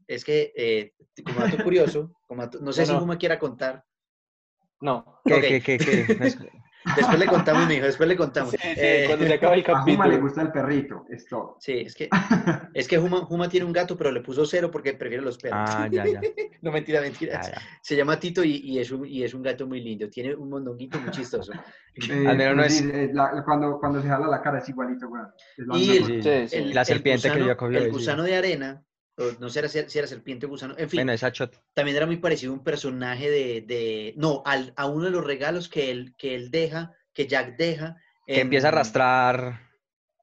[0.07, 0.93] es que, eh,
[1.23, 2.99] como dato curioso, como dato- no sé No, si no.
[3.01, 3.83] Juma quiera contar.
[4.81, 5.19] No.
[5.25, 5.41] ¿Qué, ok.
[5.41, 6.07] qué, qué, qué?
[6.95, 8.51] Después le contamos, mi hijo, después le contamos.
[8.51, 10.21] Sí, sí, Eh, cuando se acaba el A Juma le capítulo.
[10.21, 11.57] gusta el perrito, es todo.
[11.59, 12.09] Sí, es que,
[12.73, 15.59] es que Juma, Juma tiene un gato, pero le puso cero porque prefiere los perros.
[15.63, 16.21] Ah, ya, ya.
[16.61, 17.41] No, mentira, mentira.
[17.41, 17.61] ya, ya.
[17.81, 20.09] Se llama Tito y, y es un, y es un gato muy lindo.
[20.09, 21.51] Tiene un mondonguito muy chistoso.
[21.95, 25.07] Eh, Al menos no es- eh, la- cuando, cuando se jala la cara es igualito.
[25.57, 26.13] Es la Y el- cosa.
[26.13, 26.73] Sí, Sí, sí.
[26.73, 28.81] La serpiente que gusano, yo acabo de El gusano de arena,
[29.39, 31.61] no sé si era, si era serpiente o gusano, en fin, Bueno, esa shot.
[31.73, 35.23] también era muy parecido a un personaje de, de no, al- a uno de los
[35.25, 37.97] regalos que él, que él deja, que Jack deja.
[38.25, 39.59] Que empieza a arrastrar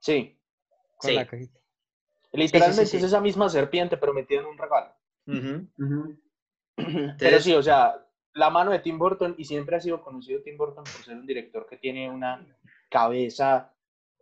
[0.00, 0.38] Sí.
[0.96, 1.16] con Sí.
[1.16, 1.59] la cajita.
[2.33, 2.96] Literalmente sí.
[2.96, 4.92] es esa misma serpiente, pero metida en un regalo.
[7.18, 10.57] Pero sí, o sea, la mano de Tim Burton, y siempre ha sido conocido Tim
[10.57, 12.44] Burton por ser un director que tiene una
[12.88, 13.72] cabeza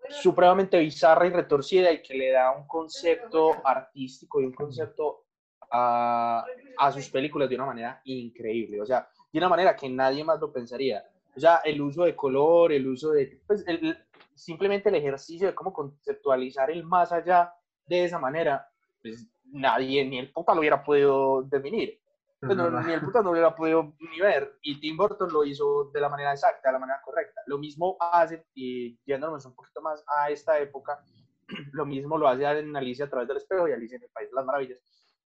[0.08, 5.24] supremamente bizarra y retorcida y que le da un concepto artístico y un concepto
[5.70, 6.44] a,
[6.78, 10.40] a sus películas de una manera increíble, o sea, de una manera que nadie más
[10.40, 11.04] lo pensaría.
[11.36, 13.96] O sea, el uso de color, el uso de, pues, el-
[14.34, 17.52] simplemente el ejercicio de cómo conceptualizar el más allá
[17.86, 18.66] de esa manera,
[19.02, 22.00] pues nadie, ni el puta lo hubiera podido definir.
[22.40, 24.58] Pues no, ni el puta no hubiera podido ni ver.
[24.62, 27.40] Y Tim Burton lo hizo de la manera exacta, de la manera correcta.
[27.46, 31.02] Lo mismo hace, y yéndonos un poquito más a esta época,
[31.72, 34.30] lo mismo lo hace en Alicia a través del espejo y Alicia en el País
[34.30, 34.78] de las Maravillas,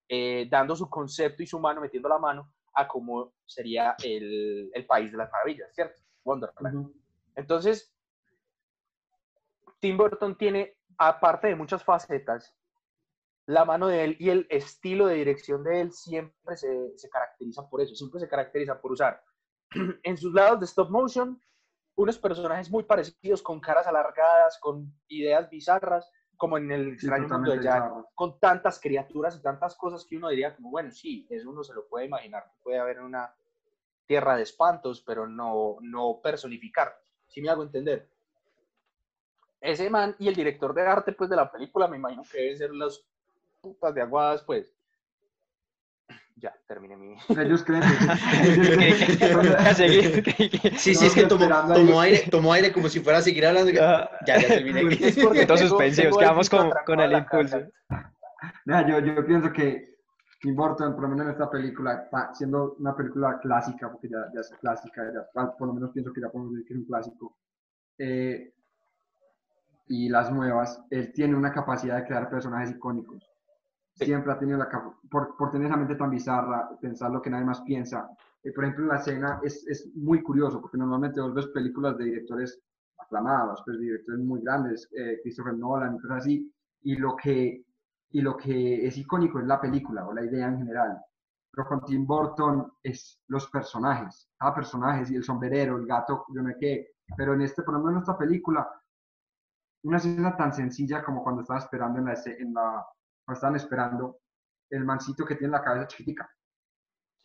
[0.08, 4.86] eh, dando su concepto y su mano, metiendo la mano a cómo sería el, el
[4.86, 6.00] País de las Maravillas, ¿cierto?
[6.24, 6.76] Wonderland.
[6.76, 6.94] Ujú.
[7.34, 7.94] Entonces,
[9.80, 12.56] Tim Burton tiene, aparte de muchas facetas,
[13.46, 17.68] la mano de él y el estilo de dirección de él siempre se, se caracteriza
[17.68, 19.22] por eso, siempre se caracteriza por usar
[20.02, 21.40] en sus lados de stop motion
[21.94, 27.28] unos personajes muy parecidos, con caras alargadas, con ideas bizarras, como en el Sí, extraño
[27.28, 28.08] mundo de Jack, bizarro.
[28.14, 31.74] con tantas criaturas y tantas cosas que uno diría como, bueno, sí, eso uno se
[31.74, 33.34] lo puede imaginar, puede haber una
[34.06, 38.08] tierra de espantos, pero no, no personificar, si me hago entender.
[39.60, 42.56] Ese man y el director de arte, pues, de la película, me imagino que deben
[42.58, 43.06] ser las
[43.62, 44.70] putas de aguadas, pues.
[46.36, 47.14] Ya, terminé mi...
[47.38, 50.24] Ellos creen A seguir.
[50.76, 53.46] Sí, sí, No, es que tomó, tomó aire, tomó aire como si fuera a seguir
[53.46, 53.70] hablando.
[53.80, 54.10] Ah.
[54.26, 54.80] Ya, ya terminé.
[55.00, 57.60] Es porque Todos tengo- suspensivos, quedamos con, con el impulso.
[58.66, 59.92] yo, yo pienso que
[60.40, 64.40] Tim Burton, por lo menos en esta película, siendo una película clásica, porque ya, ya
[64.40, 67.38] es clásica, ya, por lo menos pienso que ya podemos decir que es un clásico,
[67.98, 68.52] eh,
[69.86, 73.31] y las nuevas, él tiene una capacidad de crear personajes icónicos.
[73.94, 74.68] Siempre ha tenido la
[75.10, 78.08] por, por tener esa mente tan bizarra, pensar lo que nadie más piensa.
[78.42, 81.96] Eh, por ejemplo, en la escena es, es muy curioso, porque normalmente vos ves películas
[81.98, 82.60] de directores
[82.98, 86.52] aclamados, pues, directores muy grandes, eh, Christopher Nolan y cosas así,
[86.82, 87.64] y lo que
[88.14, 91.00] y lo que es icónico es la película o la idea en general.
[91.50, 96.42] Pero con Tim Burton es los personajes, cada personaje, sí, el sombrerero, el gato, yo
[96.42, 96.88] no sé qué.
[97.16, 98.68] Pero en este, por ejemplo, en esta película,
[99.84, 102.86] una escena tan sencilla como cuando estaba esperando en la
[103.24, 104.18] cuando estaban esperando,
[104.70, 106.28] el mancito que tiene la cabeza chiquitica.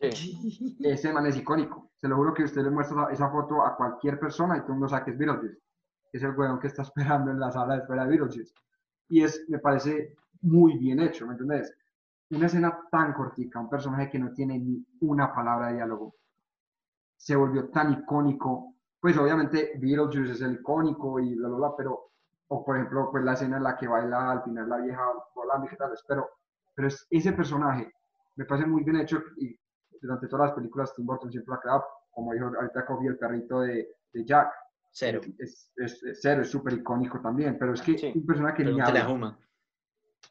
[0.00, 0.76] Sí.
[0.80, 1.90] Ese man es icónico.
[1.96, 4.74] Se lo juro que usted le muestra esa foto a cualquier persona y todo el
[4.74, 5.58] mundo sabe que es Beetlejuice.
[6.12, 8.54] Es el weón que está esperando en la sala de espera de Beetlejuice.
[9.08, 11.74] Y es, me parece muy bien hecho, ¿me entiendes?
[12.30, 16.14] Una escena tan cortica, un personaje que no tiene ni una palabra de diálogo,
[17.16, 18.74] se volvió tan icónico.
[19.00, 22.10] Pues obviamente Beetlejuice es el icónico y bla, bla, bla, pero,
[22.48, 25.02] o por ejemplo, pues la escena en la que baila al final la vieja
[25.34, 26.28] volando y tal, pero,
[26.74, 27.92] pero es, ese personaje
[28.36, 29.58] me parece muy bien hecho y
[30.00, 33.18] durante todas las películas Tim Burton siempre lo ha creado, como dijo ahorita Kobe, el
[33.18, 34.52] perrito de, de Jack.
[34.90, 35.20] Cero.
[35.38, 38.12] Es, es, es cero, es súper icónico también, pero es que Sí.
[38.14, 39.36] un personaje que ni habla.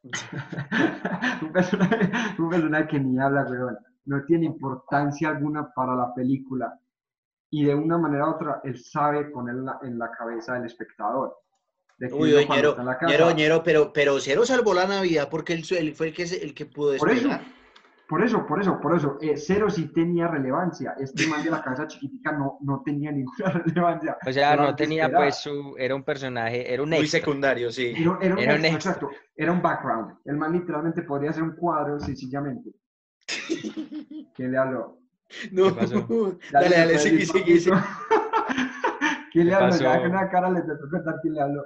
[1.42, 3.78] Un, personaje, un personaje que ni habla, weón.
[4.06, 6.80] No tiene importancia alguna para la película.
[7.50, 11.36] Y de una manera u otra, él sabe ponerla en la cabeza del espectador.
[11.98, 14.86] De que Uy, Ñero, está en la casa- Ñero, Ñero, pero, pero Cero salvó la
[14.86, 17.42] Navidad porque él, él fue el que, el que pudo Por eso, despegar.
[18.08, 19.18] por eso, por eso, por eso.
[19.20, 20.94] eh, cero sí tenía relevancia.
[21.00, 24.16] Este man de la cabeza chiquitica no, no tenía ninguna relevancia.
[24.26, 27.20] O sea, no tenía pues su, era un personaje, era un Muy extra.
[27.20, 27.94] secundario, sí.
[27.98, 28.92] Era, era un Era un extra, extra.
[28.92, 29.10] exacto.
[29.36, 30.18] Era un background.
[30.26, 32.70] El man literalmente podría ser un cuadro, sencillamente.
[34.36, 35.00] ¿Quién le habló?
[35.52, 36.08] No, pasó?
[36.52, 37.72] dale, dale, sigue, sigue.
[39.32, 40.02] ¿Quién le ¿Qué habló?
[40.02, 41.66] con una cara le tengo que contar quién le habló.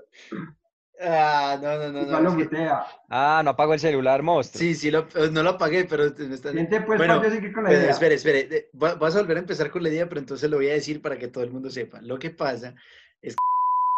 [1.04, 2.22] Ah, no, no, no.
[2.22, 2.70] No es que-.
[3.10, 4.60] Ah, no apagó el celular, monstruo.
[4.60, 6.52] Sí, sí, lo- eh, no lo apagué, pero me está...
[6.52, 7.92] Siente pues, Bueno, seguir con la Pero, idea.
[7.92, 8.44] espere, espere.
[8.48, 10.74] de- va- Vas a volver a empezar con la idea, pero entonces lo voy a
[10.74, 12.02] decir para que todo el mundo sepa.
[12.02, 12.76] Lo que pasa
[13.22, 13.36] es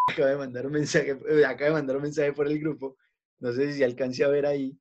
[0.08, 2.96] que acaba de mandar un mensaje, eh, acaba de mandar un mensaje por el grupo.
[3.40, 4.78] No sé si se alcance a ver ahí.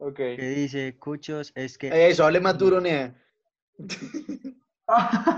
[0.00, 0.16] Ok.
[0.16, 1.52] ¿Qué dice, Cuchos?
[1.54, 2.08] Es que...
[2.08, 3.14] Eso, hable más duro, Nea.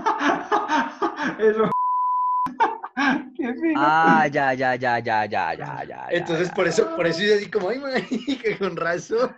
[1.41, 1.71] Eso.
[3.75, 6.07] Ah, ya, ya, ya, ya, ya, ya, ya.
[6.11, 6.69] Entonces, ya, por ya.
[6.69, 7.79] eso, por eso hice así como, ay,
[8.41, 9.35] que con razón.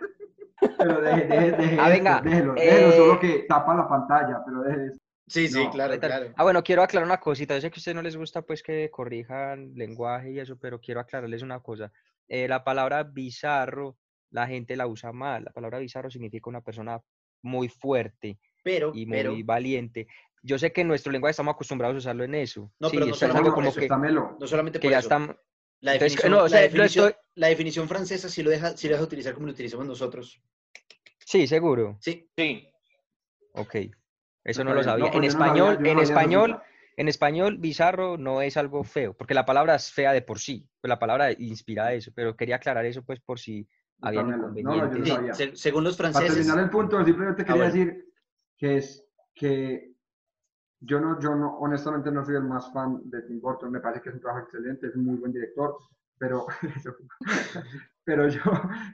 [0.78, 4.42] Pero deje, deje, deje Ah, esto, venga, déjelo, déjelo, eh, solo que tapa la pantalla,
[4.44, 4.98] pero deje.
[5.26, 6.32] Sí, sí, No, claro, claro.
[6.36, 7.54] Ah, bueno, quiero aclarar una cosita.
[7.54, 10.80] Yo sé que a ustedes no les gusta pues que corrijan lenguaje y eso, pero
[10.80, 11.90] quiero aclararles una cosa.
[12.28, 13.96] Eh, la palabra bizarro,
[14.30, 15.44] la gente la usa mal.
[15.44, 17.00] La palabra bizarro significa una persona
[17.42, 20.06] muy fuerte Pero, y muy pero, valiente.
[20.46, 22.70] Yo sé que en nuestro lenguaje estamos acostumbrados a usarlo en eso.
[22.78, 24.36] No, sí, pero no solamente algo por como eso, que, Dámelo.
[24.38, 25.06] no solamente que por ya eso.
[25.08, 25.36] están...
[25.80, 28.50] La Entonces, definición, no, o la sea, lo definición- estoy- la definición francesa sí lo
[28.50, 30.40] deja, sí lo deja utilizar como lo utilizamos nosotros.
[31.18, 31.96] Sí, seguro.
[32.00, 32.68] Sí, Sí.
[33.52, 33.74] Ok.
[33.74, 33.90] Eso
[34.44, 35.06] Está no lo sabía.
[35.06, 36.60] No, en no español, no en español,
[36.96, 40.68] en español, bizarro no es algo feo, porque la palabra es fea de por sí.
[40.80, 44.24] Pues la palabra inspira eso, pero quería aclarar eso pues por si Dámelo.
[44.24, 45.36] No, no, yo no inconvenientes.
[45.36, 46.36] sí, según los Para franceses.
[46.46, 47.72] terminar el punto, simplemente quería bueno.
[47.74, 48.04] decir
[48.58, 49.04] que es
[49.34, 49.93] que
[50.86, 54.02] yo no, yo no, honestamente no soy el más fan de Tim Burton, me parece
[54.02, 55.76] que es un trabajo excelente, es un muy buen director,
[56.18, 56.46] pero,
[58.04, 58.40] pero yo,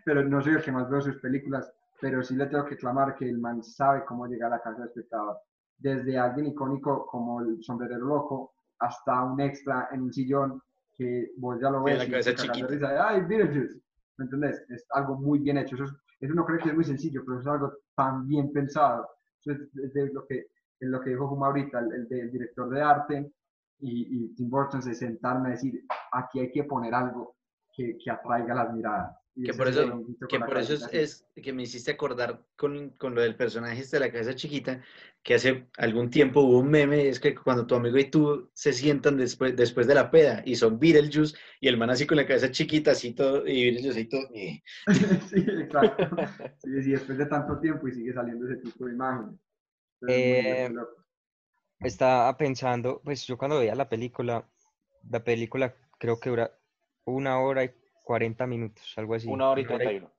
[0.04, 3.14] pero no soy el que más veo sus películas, pero sí le tengo que clamar
[3.14, 5.38] que el man sabe cómo llegar a la casa del espectador,
[5.78, 10.62] desde alguien icónico como el sombrerero loco, hasta un extra en un sillón
[10.94, 12.66] que vos ya lo ves la y te cabeza de chiquita.
[12.66, 13.80] risa de, ay, Beetlejuice,
[14.18, 14.64] ¿me entendés?
[14.68, 17.40] Es algo muy bien hecho, eso es, eso uno cree que es muy sencillo, pero
[17.40, 19.08] es algo tan bien pensado.
[19.40, 20.46] Eso es, es de lo que,
[20.80, 23.32] lo que dijo Juma ahorita, el, el director de arte
[23.78, 27.36] y, y Tim Burton se sentaron a decir, aquí hay que poner algo
[27.74, 29.16] que, que atraiga las miradas.
[29.34, 30.96] Y Que por es eso- honguito Que por eso es, así.
[30.98, 34.82] es que me hiciste acordar con, con lo del personaje este de la cabeza chiquita,
[35.22, 38.72] que hace algún tiempo hubo un meme, es que cuando tu amigo y tú se
[38.72, 42.26] sientan después, después de la peda y son Beetlejuice y el man así con la
[42.26, 44.28] cabeza chiquita, así todo, y Beetlejuice ahí todo,
[45.30, 46.16] sí, exacto.
[46.58, 49.38] Sí, sí, después de tanto tiempo y sigue saliendo ese tipo de imágenes.
[50.08, 50.70] Eh.
[51.80, 54.46] Estaba pensando, pues yo cuando veía la película,
[55.08, 56.52] la película creo que dura
[57.04, 57.70] una hora y
[58.04, 59.28] 40 minutos, algo así.
[59.28, 60.12] Una hora y treinta y uno.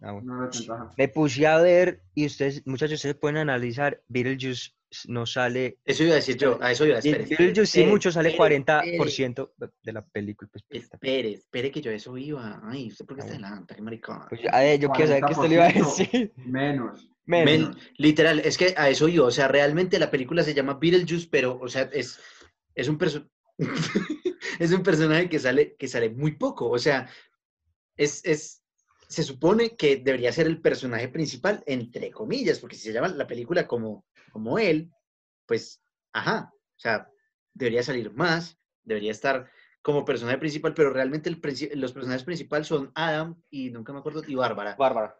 [0.00, 0.50] Ah, bueno.
[0.96, 4.72] Me puse a ver y ustedes, muchachos, ustedes pueden analizar, Beetlejuice
[5.08, 7.24] no sale, Eso iba a decir yo, a eso iba, y espere.
[7.24, 9.50] Beetlejuice sí espere, mucho sale espere, 40%
[9.82, 10.48] de la película.
[10.52, 12.60] Pues, Espere, puta, espere, espere que yo a eso iba.
[12.64, 13.46] Ay, ¿usted por qué Ah, está bueno.
[13.48, 13.74] adelante?
[13.74, 14.22] Qué maricón.
[14.28, 15.96] pues, a ver, yo quiero saber qué usted le iba a 40%.
[15.98, 16.32] decir.
[16.46, 17.10] Menos.
[17.26, 19.26] Men, literal, es que a eso iba.
[19.26, 22.20] O sea, realmente la película se llama Beetlejuice, pero, o sea, es,
[22.74, 23.28] es un perso-
[24.58, 26.68] es un personaje que sale, que sale muy poco.
[26.68, 27.08] O sea,
[27.96, 28.62] es, es,
[29.08, 33.26] se supone que debería ser el personaje principal, entre comillas, porque si se llama la
[33.26, 34.90] película como, como él,
[35.46, 35.80] pues,
[36.12, 36.52] ajá.
[36.52, 37.08] O sea,
[37.54, 41.40] debería salir más, debería estar como personaje principal, pero realmente el
[41.78, 44.74] los personajes principales son Adam y nunca me acuerdo, y Bárbara.
[44.76, 45.16] Bárbara.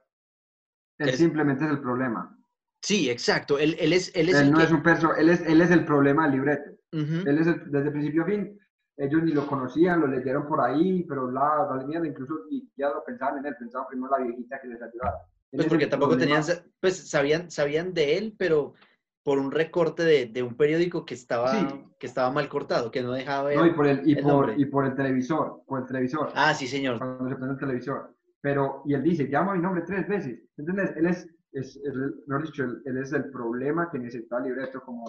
[0.98, 2.36] Él Es- simplemente es el problema.
[2.82, 3.58] Sí, exacto.
[3.58, 5.60] Él, él es, él es Él el no que- es un perso, él es, él
[5.62, 6.70] es el problema del libreto.
[6.92, 7.26] Ujú.
[7.28, 8.58] Él es el- desde principio a fin,
[8.96, 13.02] ellos ni lo conocían, lo leyeron por ahí, pero la mierda, incluso ni siquiera lo
[13.04, 15.18] pensaban en él, pensaban primero la viejita que les ayudaba.
[15.50, 16.42] Pues porque tampoco problema.
[16.42, 18.74] tenían, pues sabían, sabían de él, pero
[19.22, 21.66] por un recorte de, de un periódico que estaba, Sí.
[21.98, 23.56] que estaba mal cortado, que no dejaba ver.
[23.56, 24.54] No, y por el, y el por, nombre.
[24.58, 26.30] y por el televisor, por el televisor.
[26.34, 26.98] Ah, sí, señor.
[26.98, 28.13] cuando se prende el televisor.
[28.44, 30.38] Pero, y él dice, llama mi nombre tres veces.
[30.58, 30.94] ¿Entendés?
[30.98, 34.82] Él es, es el- mejor dicho, él, él es el problema que necesita el libreto
[34.82, 35.06] como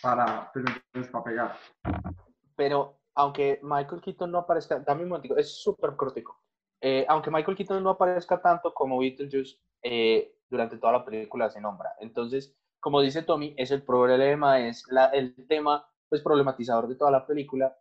[0.00, 0.48] para,
[0.92, 1.56] pues, para pegar.
[2.54, 6.40] Pero aunque Michael Keaton no aparezca, dame un momentico, es súper cortico.
[6.80, 11.60] Eh, aunque Michael Keaton no aparezca tanto como Beetlejuice, eh, durante toda la película se
[11.60, 11.90] nombra.
[11.98, 17.10] Entonces, como dice Tommy, es el problema, es la, el tema pues, problematizador de toda
[17.10, 17.76] la película,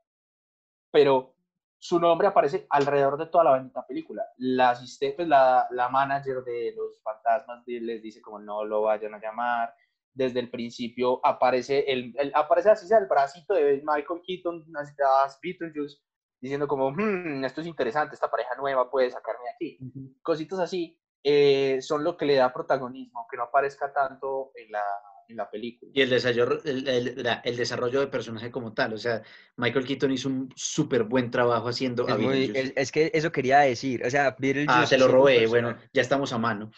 [0.90, 1.36] pero
[1.82, 4.24] su nombre aparece alrededor de toda la bendita película.
[4.38, 9.16] La asistente, pues, la, la manager de los fantasmas les dice como no lo vayan
[9.16, 9.74] a llamar.
[10.14, 14.94] Desde el principio aparece, el, el- aparece así sea el bracito de Michael Keaton, así,
[15.26, 15.98] as Beetlejuice,
[16.40, 19.84] diciendo como, "Hmm, esto es interesante, esta pareja nueva puede sacarme de aquí.
[20.22, 24.84] Cositas así eh, son lo que le da protagonismo, aunque no aparezca tanto en la,
[25.32, 25.92] en la película.
[25.96, 28.94] Y el desarrollo, el, el- desarrollo de personaje como tal.
[28.94, 29.22] O sea,
[29.58, 32.74] Michael Keaton hizo un súper buen trabajo haciendo a Es, muy- Beetlejuice.
[32.76, 34.06] es- que eso quería decir.
[34.06, 35.48] O sea, Beetlejuice Ah, se lo robé.
[35.48, 36.72] Bueno, ya estamos a mano.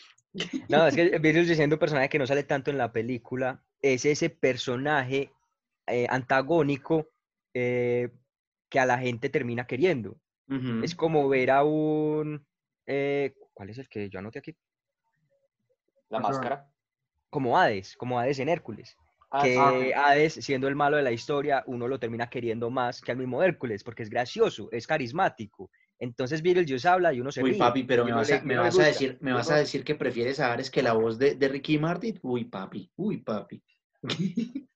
[0.70, 4.06] No, es que Beetlejuice siendo un personaje que no sale tanto en la película, es
[4.06, 5.32] ese personaje
[5.88, 7.10] eh, antagónico
[7.54, 8.10] eh,
[8.70, 10.18] que a la gente termina queriendo.
[10.84, 12.46] Es como ver a un...
[12.86, 14.56] eh, ¿Cuál es el que yo anoté aquí?
[16.10, 16.70] La máscara.
[17.34, 18.96] Como Hades, como Hades en Hércules.
[19.32, 19.98] Ah, que ok.
[19.98, 23.42] Hades, siendo el malo de la historia, uno lo termina queriendo más que al mismo
[23.42, 25.72] Hércules, porque es gracioso, es carismático.
[25.98, 27.60] Entonces Beetlejuice habla y uno se Uy, ríe.
[27.60, 29.96] papi, pero me vas, le- a, me vas a decir, me vas a decir que
[29.96, 32.20] prefieres a Ares que la voz de, de Ricky Martin.
[32.22, 33.64] Uy, papi, uy, papi.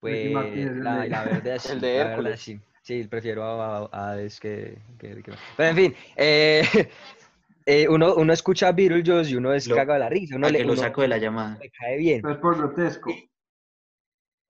[0.00, 1.68] Pues es la, de- la verdad sí.
[1.72, 2.40] El de la verdad Hércules.
[2.40, 2.60] sí.
[2.82, 6.62] Sí, prefiero a Hades que, que- que- Pero en fin, eh,
[7.66, 10.36] eh, uno, uno escucha a Beetlejuice y uno es Lo- cagado de la risa.
[10.36, 11.58] Uno le, que lo uno saco de la llamada.
[11.60, 12.22] le cae bien.
[12.22, 13.10] Pero es por grotesco.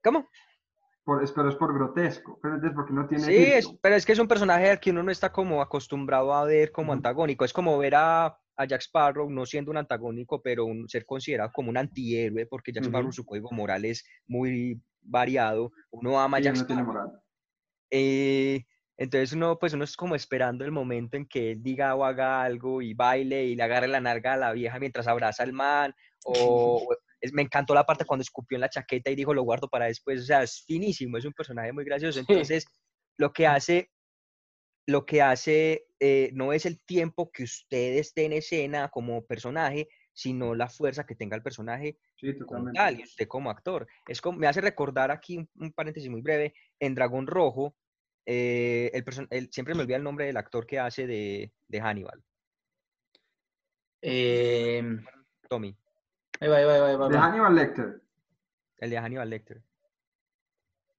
[0.03, 0.29] ¿Cómo?
[1.05, 2.38] Por, es, pero es por grotesco.
[2.42, 4.90] Pero es porque no tiene Sí, es, pero es que es un personaje al que
[4.90, 7.44] uno no está como acostumbrado a ver como antagónico.
[7.44, 11.51] Es como ver a, a Jack Sparrow no siendo un antagónico, pero un, ser considerado
[11.53, 15.73] como un antihéroe, porque Jack Sparrow, su código moral es muy variado.
[15.90, 17.03] Uno ama a Jack no tiene Sparrow.
[17.05, 17.20] moral.
[17.90, 18.64] Eh,
[19.00, 22.42] entonces uno, pues uno es como esperando el momento en que él diga o haga
[22.42, 25.94] algo y baile y le agarre la narga a la vieja mientras abraza al man.
[26.24, 26.88] O
[27.20, 29.86] es- me encantó la parte cuando escupió en la chaqueta y dijo lo guardo para
[29.86, 30.20] después.
[30.22, 32.20] O sea, es finísimo, es un personaje muy gracioso.
[32.20, 32.66] Entonces,
[33.18, 33.90] lo que hace,
[34.86, 39.88] lo que hace eh, no es el tiempo que usted esté en escena como personaje,
[40.12, 43.86] sino la fuerza que tenga el personaje Sí, como tal, y usted como actor.
[44.08, 47.76] Es como, me hace recordar aquí un, un paréntesis muy breve, en Dragón Rojo,
[48.26, 51.80] eh, el person- el- siempre me olvida el nombre del actor que hace de, de
[51.80, 52.22] Hannibal,
[54.02, 54.83] Eh,
[55.48, 55.76] Tommy,
[56.40, 57.24] ahí va, ahí va, ahí va, ahí va, ahí De va.
[57.26, 58.00] Hannibal Lecter.
[58.78, 59.62] el de Hannibal Lecter.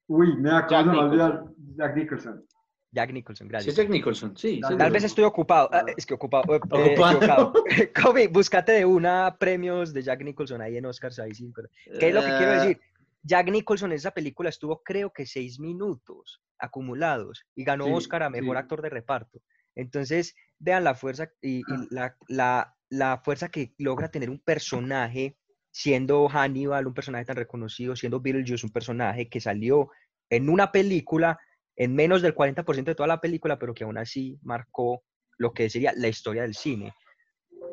[0.08, 1.56] Uy, me me olvidó Nicholson.
[1.78, 2.46] Jack Nicholson.
[2.94, 3.76] Jack Nicholson, gracias.
[3.76, 4.56] Jack Nicholson, sí.
[4.56, 4.94] sí, Tal sí.
[4.94, 6.86] vez estoy ocupado, ah, es que ocupado, eh, eh, Ocupado.
[7.18, 7.54] equivocado.
[8.04, 11.52] Comi, búscate de una premios de Jack Nicholson ahí en Oscars, ahí sí.
[12.00, 12.82] ¿Qué es lo que quiero decir?
[13.24, 18.24] Jack Nicholson en esa película estuvo creo que seis minutos acumulados y ganó Sí, Oscar
[18.24, 18.60] a Mejor sí.
[18.60, 19.42] Actor de Reparto.
[19.76, 21.88] Entonces, vean la fuerza y, y Ah.
[21.90, 25.38] la, la- la fuerza que logra tener un personaje
[25.72, 29.90] siendo Hannibal, un personaje tan reconocido, siendo Beetlejuice, un personaje que salió
[30.30, 31.40] en una película
[31.78, 35.04] en menos del 40% de toda la película, pero que aún así marcó
[35.38, 36.94] lo que sería la historia del cine.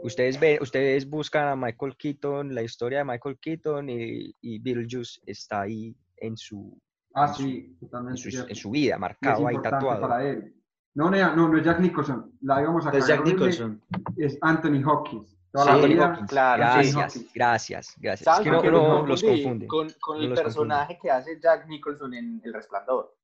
[0.04, 5.20] Ustedes, ven, ustedes buscan a Michael Keaton, la historia de Michael Keaton y, y Beetlejuice
[5.26, 6.80] está ahí en su,
[7.14, 8.30] Ah, En su- sí, en totalmente.
[8.30, 10.00] su, en su vida, marcado ahí importante tatuado.
[10.08, 10.54] para él.
[10.94, 12.32] No, no, no, no es Jack Nicholson.
[12.42, 13.24] La íbamos a Es Jack.
[13.24, 13.80] Nicholson.
[14.16, 15.36] Es Anthony Hopkins.
[15.52, 16.58] Toda Sí, la Anthony vida- Hopkins, claro.
[16.62, 18.20] Gracias, gracias, gracias.
[18.20, 19.66] Es ¿Saben que qué los confunde.
[19.66, 20.34] Con, el los confunde.
[20.42, 23.14] personaje que hace Jack Nicholson en El Resplandor.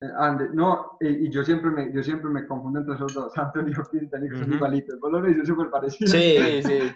[0.00, 3.32] Eh, ande- no, y, y yo siempre me, yo siempre me confundo entre esos dos,
[3.36, 4.54] Anthony Hopkins y Jack Nicholson Ujú.
[4.56, 5.00] igualitos.
[5.00, 6.10] Vos lo dices súper parecido.
[6.10, 6.36] Sí.
[6.40, 6.92] Sí, sí.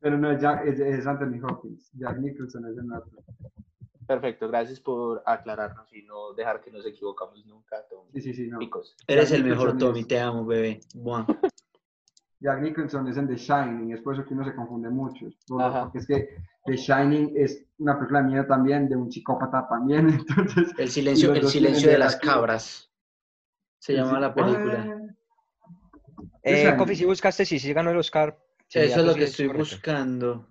[0.00, 1.90] Pero no, es, Jack- es, es Anthony Hopkins.
[1.92, 3.18] Jack Nicholson es el otro.
[4.06, 8.06] Perfecto, gracias por aclararnos y no dejar que nos equivocamos nunca, Tom.
[8.12, 8.58] Sí, sí, sí, no.
[9.06, 10.00] Eres Jack el mejor, Nicholson Tommy.
[10.00, 10.80] es- Te amo, bebé.
[10.94, 11.26] Buah.
[12.40, 15.26] Jack Nicholson es en The Shining, es por eso que uno se confunde mucho.
[15.26, 15.82] es por- Ajá.
[15.84, 16.28] Porque es que
[16.66, 20.72] The Shining es una película mía también, de un psicópata también, entonces...
[20.78, 22.90] El silencio, el silencio de las cabras.
[23.78, 24.20] Se Sí, llama sí.
[24.20, 24.86] la película.
[24.88, 25.12] Ah,
[26.42, 26.74] Eh.
[26.78, 28.38] Kofi, si buscaste, sí, sí ganó el Oscar.
[28.68, 29.64] Sí, Eso es lo que estoy correcto.
[29.76, 30.48] buscando.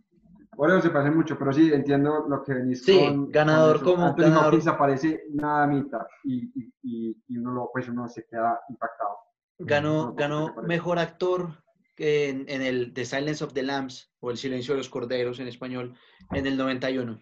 [0.55, 3.31] Por eso se parece mucho, pero sí, entiendo lo que venís Sí, con...
[3.31, 4.45] ganador con como Anthony ganador.
[4.47, 9.17] Hopkins aparece nada mitad y, y, y, y uno, lo, pues uno se queda impactado.
[9.59, 11.49] Ganó, No, ¿qué te ganó mejor actor
[11.97, 15.47] en, en el The Silence of the Lambs o El Silencio de los Corderos en
[15.47, 15.95] español
[16.33, 17.19] en el 91.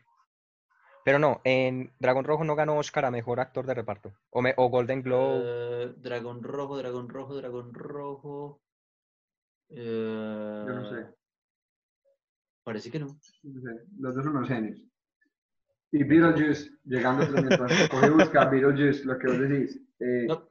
[1.05, 4.13] Pero no, en Dragón Rojo no ganó Oscar a Mejor Actor de Reparto.
[4.29, 5.41] O, me- o Golden Globe.
[5.45, 8.61] Eh, dragón rojo, dragón rojo, dragón rojo.
[9.69, 11.22] Yo no sé.
[12.63, 13.17] Parece que no.
[13.99, 14.79] Los dos son unos genios.
[15.91, 19.79] Y Beetlejuice, llegando mientras cogí busca Beetlejuice, lo que vos decís.
[19.99, 20.49] eh, No.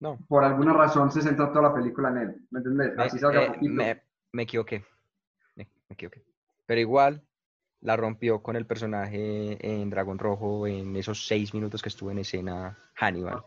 [0.00, 0.18] no.
[0.28, 2.46] Por alguna razón se centra toda la película en él.
[2.50, 2.94] ¿Me entendés?
[2.94, 3.72] Me, Así salga eh, poquito.
[3.72, 4.02] me-
[4.32, 4.84] me equivoqué.
[5.56, 6.22] Me, me equivoqué.
[6.66, 7.22] Pero igual
[7.80, 12.18] la rompió con el personaje en Dragón Rojo en esos seis minutos que estuvo en
[12.18, 13.42] escena Hannibal.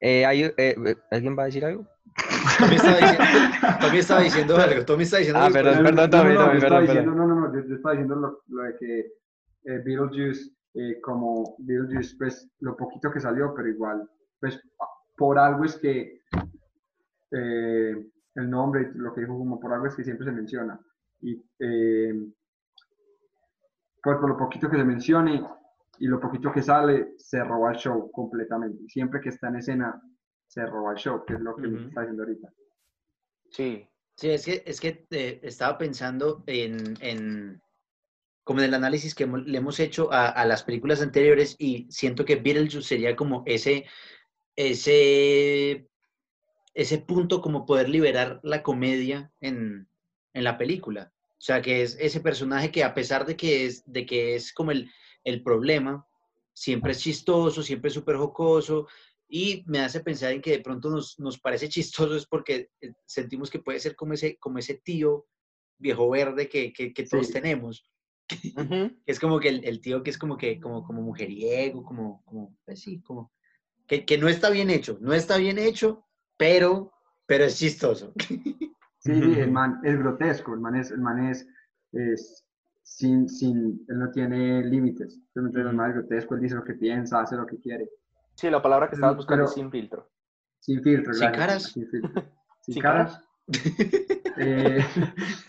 [0.00, 1.86] Eh, hay- eh, eh, ¿Alguien va a decir algo?
[2.58, 3.24] Tommy estaba diciendo,
[3.80, 4.84] Tommy estaba diciendo algo.
[4.84, 5.54] Tommy estaba diciendo Ah, algo.
[5.54, 7.28] perdón, No, perdón, no, Tommy, no, Tommy, yo estaba perdón, diciendo- perdón.
[7.28, 11.56] No, no, no, yo, yo estaba diciendo lo, lo de que eh, Beetlejuice, eh, como
[11.58, 14.08] Beetlejuice, pues lo poquito que salió, pero igual,
[14.40, 14.60] pues
[15.16, 16.20] por algo es que
[17.32, 20.78] eh, el nombre, lo que dijo como por algo es que siempre se menciona.
[21.20, 22.14] Y eh,
[24.02, 25.44] pues por lo poquito que se mencione
[25.98, 28.84] y lo poquito que sale, se roba el show completamente.
[28.88, 30.00] Siempre que está en escena,
[30.54, 31.88] se roba el show, que es lo que Ujú.
[31.88, 32.52] está haciendo ahorita.
[33.50, 37.60] Sí, Sí, es que, es que eh, estaba pensando en, en-
[38.44, 41.88] como en el análisis que hemos- le hemos hecho a, a las películas anteriores y
[41.90, 43.86] siento que Beetlejuice sería como ese,
[44.54, 45.88] ese,
[46.74, 49.88] ese punto como poder liberar la comedia en,
[50.32, 51.12] en la película.
[51.32, 54.52] O sea, que es ese personaje que a pesar de que es, de que es
[54.52, 54.88] como el,
[55.24, 56.06] el problema,
[56.52, 58.86] siempre es chistoso, siempre es súper jocoso,
[59.36, 62.92] y me hace pensar en que de pronto nos, nos parece chistoso es porque eh,
[63.04, 65.26] sentimos que puede ser como ese, como ese tío
[65.76, 67.32] viejo verde que, que, que todos Sí.
[67.32, 67.90] tenemos.
[68.56, 68.94] Ujú.
[69.04, 72.22] Que es como que el, el tío que es como que como, como mujeriego, como,
[72.24, 73.32] como pues sí, como
[73.88, 76.06] que, que no está bien hecho, no está bien hecho,
[76.36, 76.92] pero,
[77.26, 78.12] pero es chistoso.
[79.00, 81.46] Sí, el man es grotesco, el man es, el man es,
[81.92, 82.46] es
[82.84, 85.20] sin, sin, él no tiene límites.
[85.34, 87.90] El man es grotesco, él dice lo que piensa, hace lo que quiere.
[88.34, 90.10] Sí, la palabra que estabas buscando es sin filtro.
[90.60, 91.62] Sin filtro, ¿Sin caras?
[91.64, 92.22] Sin filtro.
[92.60, 93.20] Sin, ¿Sin caras.
[94.36, 94.84] Eh,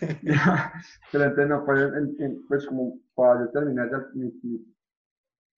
[1.10, 4.64] pero entonces, no, pues, en- en- pues como para yo terminar ya mi, mi-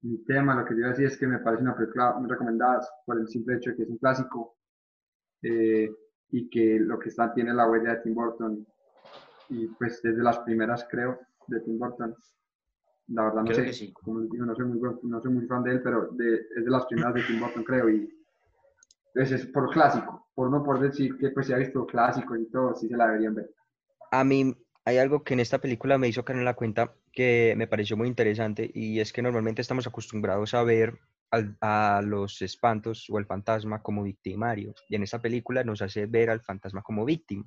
[0.03, 2.27] mi tema, lo que yo iba a decir es que me parece una película muy
[2.31, 4.57] recomendada por el simple hecho de que es un clásico
[5.43, 5.91] eh,
[6.31, 8.67] y que lo que está tiene la huella de Tim Burton
[9.51, 11.19] y pues desde las primeras creo
[11.49, 12.15] de Tim Burton.
[13.09, 13.93] La verdad no Creo sé, que sí.
[13.93, 16.65] como les digo, no soy muy, no soy muy fan de él, pero de- es
[16.65, 18.09] de las primeras de Tim Burton creo y
[19.13, 22.47] pues es por clásico, por no por decir que pues se ha visto clásicos y
[22.51, 23.51] todo, sí se la deberían ver.
[24.11, 24.55] A mí
[24.85, 27.97] hay algo que en esta película me hizo caer en la cuenta que me pareció
[27.97, 30.99] muy interesante y es que normalmente estamos acostumbrados a ver
[31.31, 36.07] al- a los espantos o el fantasma como victimario y en esta película nos hace
[36.07, 37.45] ver al fantasma como víctima.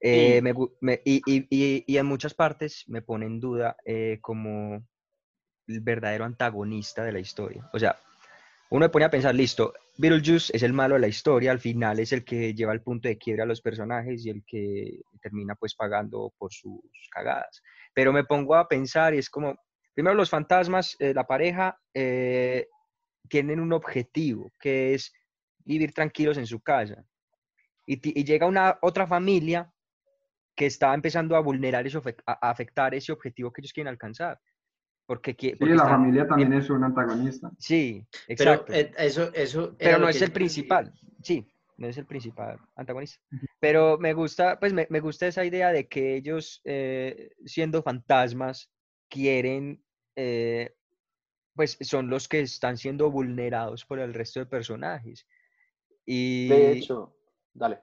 [0.00, 0.42] Eh, Sí.
[0.42, 4.18] me gu- me- y, y- y- y en muchas partes me pone en duda eh,
[4.20, 4.86] como
[5.66, 7.68] el verdadero antagonista de la historia.
[7.72, 7.96] O sea,
[8.70, 11.98] uno me pone a pensar, listo, Beetlejuice es el malo de la historia, al final
[11.98, 15.54] es el que lleva el punto de quiebra a los personajes y el que termina
[15.54, 16.80] pues pagando por sus
[17.10, 17.62] cagadas.
[17.94, 19.56] Pero me pongo a pensar y es como,
[19.94, 22.68] primero los fantasmas, eh, la pareja, eh,
[23.26, 25.12] tienen un objetivo que es
[25.64, 27.04] vivir tranquilos en su casa.
[27.86, 29.70] Y, y llega una otra familia
[30.54, 34.40] que está empezando a vulnerar eso, a a afectar ese objetivo que ellos quieren alcanzar.
[35.06, 37.50] Porque, qui- Sí, porque la están- familia también es un antagonista.
[37.58, 38.72] Sí, Pero exacto.
[38.72, 41.46] eh, eso, eso Pero no es el principal, sí,
[41.76, 43.20] no es el principal antagonista.
[43.60, 48.68] Pero me gusta, pues me, me gusta esa idea de que ellos, eh, siendo fantasmas,
[49.08, 49.80] quieren,
[50.16, 50.74] eh,
[51.56, 55.26] pues son los que están siendo vulnerados por el resto de personajes.
[56.04, 57.16] Y, De hecho,
[57.52, 57.80] dale.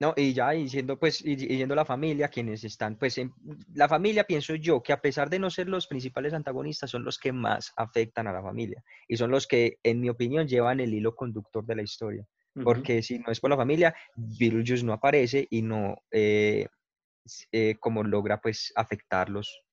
[0.00, 3.34] no, y ya, y siendo pues, y, yendo la familia, quienes están, pues, en,
[3.74, 7.18] la familia pienso yo que a pesar de no ser los principales antagonistas, son los
[7.18, 8.82] que más afectan a la familia.
[9.08, 12.26] Y son los que, en mi opinión, llevan el hilo conductor de la historia.
[12.62, 16.68] Porque si no es por la familia, Beetlejuice no aparece y no, eh,
[17.50, 19.64] eh, como logra, pues, afectarlos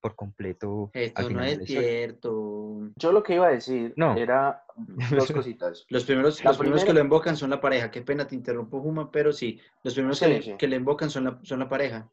[0.00, 2.90] por completo Esto no final de es cierto.
[2.96, 4.16] Yo lo que iba a decir No.
[4.16, 4.62] era
[5.10, 5.84] dos cositas.
[5.88, 7.90] Los primeros, La los primeros que lo invocan son la pareja.
[7.90, 10.54] Qué pena te interrumpo, Juma, pero sí, los primeros que, Sí, le, sí.
[10.58, 12.08] que le invocan son la, son la pareja.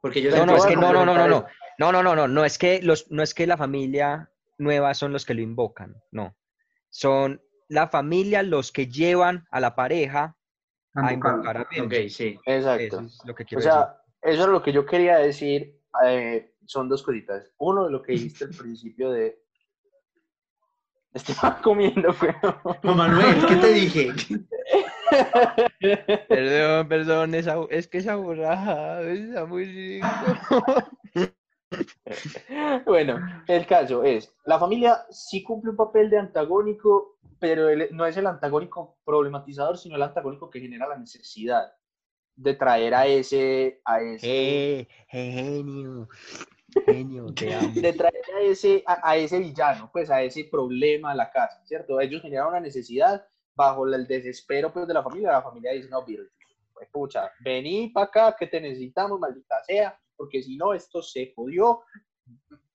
[0.00, 1.46] Porque ellos No, no, es que no, no, no, no, no.
[1.78, 5.12] No, no, no, no, no es que los, no es que la familia nueva son
[5.12, 6.36] los que lo invocan, no.
[6.90, 10.36] Son la familia los que llevan a la pareja
[10.94, 12.10] a invocar a Ok, Beetlejuice.
[12.10, 12.38] sí.
[12.46, 12.84] Exacto.
[12.84, 13.72] Eso es lo que O quiero decir.
[13.72, 15.80] sea, eso es lo que yo quería decir.
[16.06, 17.50] Eh, son dos cositas.
[17.58, 19.40] Uno, lo que dijiste al principio de.
[21.12, 22.32] Estaba comiendo, fue.
[22.82, 24.12] Juan Manuel, ¿qué te dije?
[26.28, 30.08] Perdón, perdón, esa, es que esa borraja está muy rico.
[32.86, 38.06] bueno, el caso es, la familia sí cumple un papel de antagónico, pero él no
[38.06, 41.72] es el antagónico problematizador, sino el antagónico que genera la necesidad
[42.36, 46.08] de traer a ese, a ese, Eh, genio,
[46.86, 47.70] genio, te amo.
[47.74, 51.62] de traer a ese, a, a ese villano, pues a ese problema a la casa,
[51.64, 52.00] ¿cierto?
[52.00, 53.24] Ellos generan una necesidad
[53.54, 56.32] bajo el desespero pues, de la familia, la familia dice, no, Beetlejuice,
[56.72, 61.32] pues, pucha, vení para acá que te necesitamos, maldita sea, porque si no, esto se
[61.34, 61.82] jodió,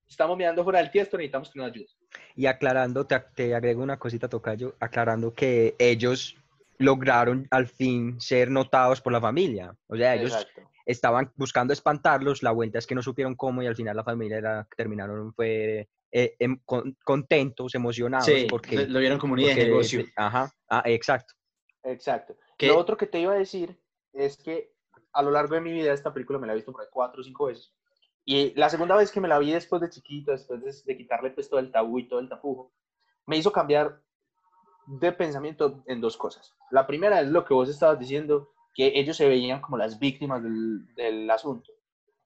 [0.07, 1.97] estamos mirando fuera del tiesto, necesitamos que nos ayudes.
[2.35, 6.37] Y aclarando, te, te agrego una cosita, Tocayo, aclarando que ellos
[6.79, 9.75] lograron al fin ser notados por la familia.
[9.87, 10.61] O sea, ellos Exacto.
[10.85, 14.37] estaban buscando espantarlos, la vuelta es que no supieron cómo y al final la familia
[14.37, 18.87] era, terminaron fue eh, em- con- contentos, emocionados, Sí, porque...
[18.87, 20.05] lo, vieron como una idea de porque- negocio.
[20.15, 21.33] Ajá, ah, exacto.
[21.83, 22.35] Exacto.
[22.57, 23.79] Que- Lo otro que te iba a decir
[24.13, 24.71] es que
[25.13, 27.21] a lo largo de mi vida esta película me la he visto por ahí cuatro
[27.21, 27.73] o cinco veces.
[28.25, 31.31] Y la segunda vez que me la vi después de chiquito, después de, de quitarle
[31.31, 32.71] pues todo el tabú y todo el tapujo,
[33.25, 34.01] me hizo cambiar
[34.89, 36.55] de pensamiento en dos cosas.
[36.71, 40.41] La primera es lo que vos estabas diciendo, que ellos se veían como las víctimas
[40.43, 41.71] del, asunto.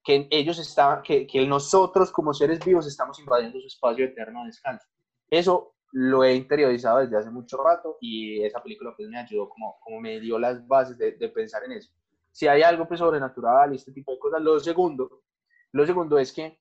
[0.02, 4.88] Que ellos estaban, que, nosotros como seres vivos estamos invadiendo su espacio eterno de descanso.
[5.30, 9.78] Eso lo he interiorizado desde hace mucho rato y esa película pues me ayudó como,
[9.82, 11.92] como me dio las bases de, de pensar en eso.
[12.32, 14.42] Si hay algo pues sobrenatural y este tipo de cosas.
[14.42, 15.24] Lo segundo,
[15.72, 16.60] lo segundo es que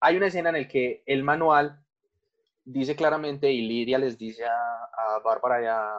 [0.00, 1.82] hay una escena en la que el manual
[2.72, 4.54] dice claramente y Lidia les dice a,
[5.16, 5.90] a Bárbara y a...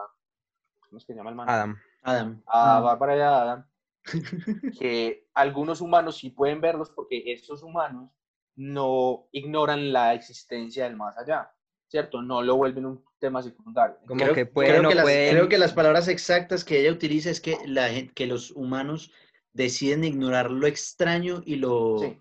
[0.80, 1.56] ¿Cómo es que se llama el manual?
[1.56, 1.78] Adam.
[2.04, 2.44] Adam.
[2.48, 2.80] a Ah.
[2.82, 3.66] Bárbara y a Adam
[4.80, 8.10] que algunos humanos sí pueden verlos porque estos humanos
[8.56, 11.52] no ignoran la existencia del más allá,
[11.88, 12.22] ¿cierto?
[12.22, 13.98] No lo vuelven un tema secundario.
[14.08, 16.92] Como Creo, que pueden creo que las, pueden- creo que las palabras exactas que ella
[16.92, 19.12] utiliza es que, la, que los humanos
[19.54, 22.21] deciden ignorar lo extraño y lo, Sí.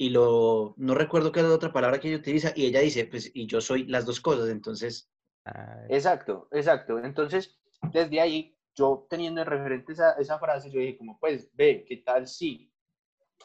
[0.00, 0.72] Y lo...
[0.78, 3.46] No recuerdo qué es la otra palabra que ella utiliza y ella dice, pues, y
[3.46, 5.12] yo soy las dos cosas, entonces...
[5.44, 6.98] Ah, Exacto, exacto.
[6.98, 7.60] Entonces,
[7.92, 11.98] desde ahí, yo teniendo en referente esa, esa frase, yo dije como, pues, ve, ¿qué
[11.98, 12.72] tal si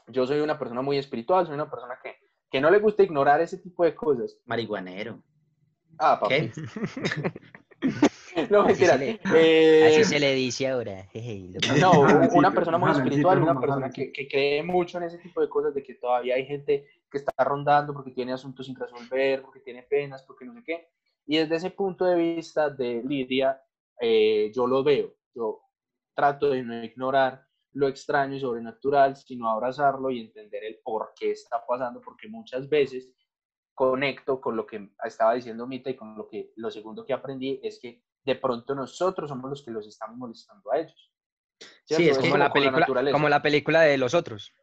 [0.07, 2.15] yo soy una persona muy espiritual, soy una persona que,
[2.49, 4.39] que no le gusta ignorar ese tipo de cosas?
[4.45, 5.21] Marihuanero.
[5.99, 6.53] Ah, ¿Qué?
[8.51, 8.97] no, Así mentira.
[8.97, 11.07] se le- Eh, Así se le dice ahora.
[11.79, 12.01] No,
[12.33, 15.73] una persona muy espiritual, una persona que, que cree mucho en ese tipo de cosas,
[15.73, 19.83] de que todavía hay gente que está rondando porque tiene asuntos sin resolver, porque tiene
[19.83, 20.87] penas, porque no sé qué.
[21.27, 23.61] Y desde ese punto de vista de Lidia,
[23.99, 25.15] eh, yo lo veo.
[25.33, 25.61] Yo
[26.13, 31.31] trato de no ignorar lo extraño y sobrenatural, sino abrazarlo y entender el por qué
[31.31, 33.11] está pasando, porque muchas veces
[33.73, 37.59] conecto con lo que estaba diciendo Mita y con lo que lo segundo que aprendí
[37.61, 41.11] es que de pronto nosotros somos los que los estamos molestando a ellos.
[41.59, 42.11] Sí, ¿Cierto?
[42.11, 43.13] es que- como, la película, naturaleza.
[43.15, 44.53] como la película de los otros.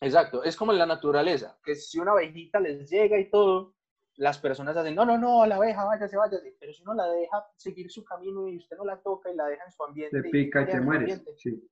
[0.00, 3.74] Exacto, es como en la naturaleza, que si una abejita les llega y todo,
[4.16, 7.44] las personas hacen, no, no, no, la abeja, váyase, váyase, pero si uno la deja
[7.56, 10.28] seguir su camino y usted no la toca y la deja en su ambiente, Te
[10.30, 11.22] pica y te mueres.
[11.36, 11.68] Sí.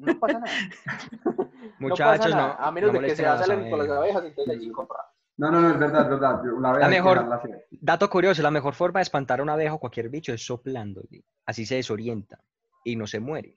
[0.00, 0.52] no pasa nada.
[1.24, 2.36] no Muchachos, pasa no.
[2.36, 3.98] nada, a menos no de que se salen con las abejas.
[4.16, 5.00] abejas, entonces allí compra.
[5.38, 6.40] No, no, no, es verdad, es verdad.
[6.80, 7.60] La que mejor-.
[7.70, 11.24] Dato curioso, la mejor forma de espantar a una abeja o cualquier bicho es soplándole.
[11.44, 12.40] Así se desorienta
[12.84, 13.56] y no se muere.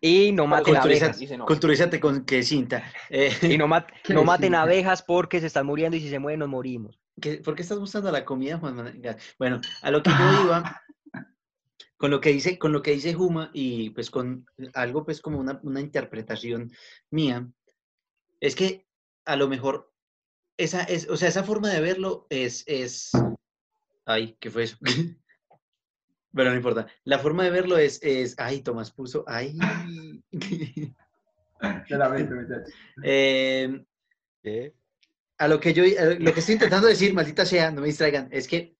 [0.00, 1.20] Y no maten abejas.
[1.36, 1.46] No.
[1.46, 2.84] Culturízate con que cinta.
[3.10, 6.18] Eh, Y no, mat- ¿Qué no maten abejas porque se están muriendo y si se
[6.18, 7.00] mueren nos morimos.
[7.20, 9.16] ¿qué- ¿Por qué estás mostrando la comida, Juan Manuel?
[9.38, 10.82] Bueno, a lo que yo iba,
[11.96, 15.38] con lo que dice, con lo que dice Juma y pues con algo pues como
[15.38, 16.70] una, una interpretación
[17.10, 17.46] mía,
[18.40, 18.86] es que
[19.24, 19.92] a lo mejor
[20.56, 23.10] esa es, o sea, esa forma de verlo es, es,
[24.04, 24.76] ay, ¿qué fue eso?
[26.32, 26.86] Bueno, no importa.
[27.04, 29.56] La forma de verlo es, es, ay, Tomás puso, ay.
[33.02, 33.86] Em,
[34.42, 34.74] ¿Qué?
[35.38, 38.28] a lo que yo, a lo que estoy intentando decir, maldita sea, no me distraigan,
[38.30, 38.76] es que,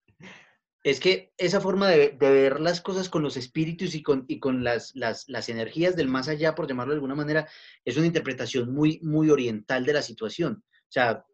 [0.83, 4.39] es que esa forma de, de ver las cosas con los espíritus y con, y
[4.39, 7.49] con las, las, las energías del más allá, por llamarlo de alguna manera,
[7.85, 10.62] es una interpretación muy, muy oriental de la situación.
[10.66, 11.24] O sea,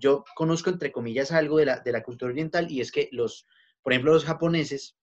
[0.00, 3.46] yo conozco, entre comillas, algo de la, de la cultura oriental y es que los,
[3.82, 4.96] por ejemplo, los japoneses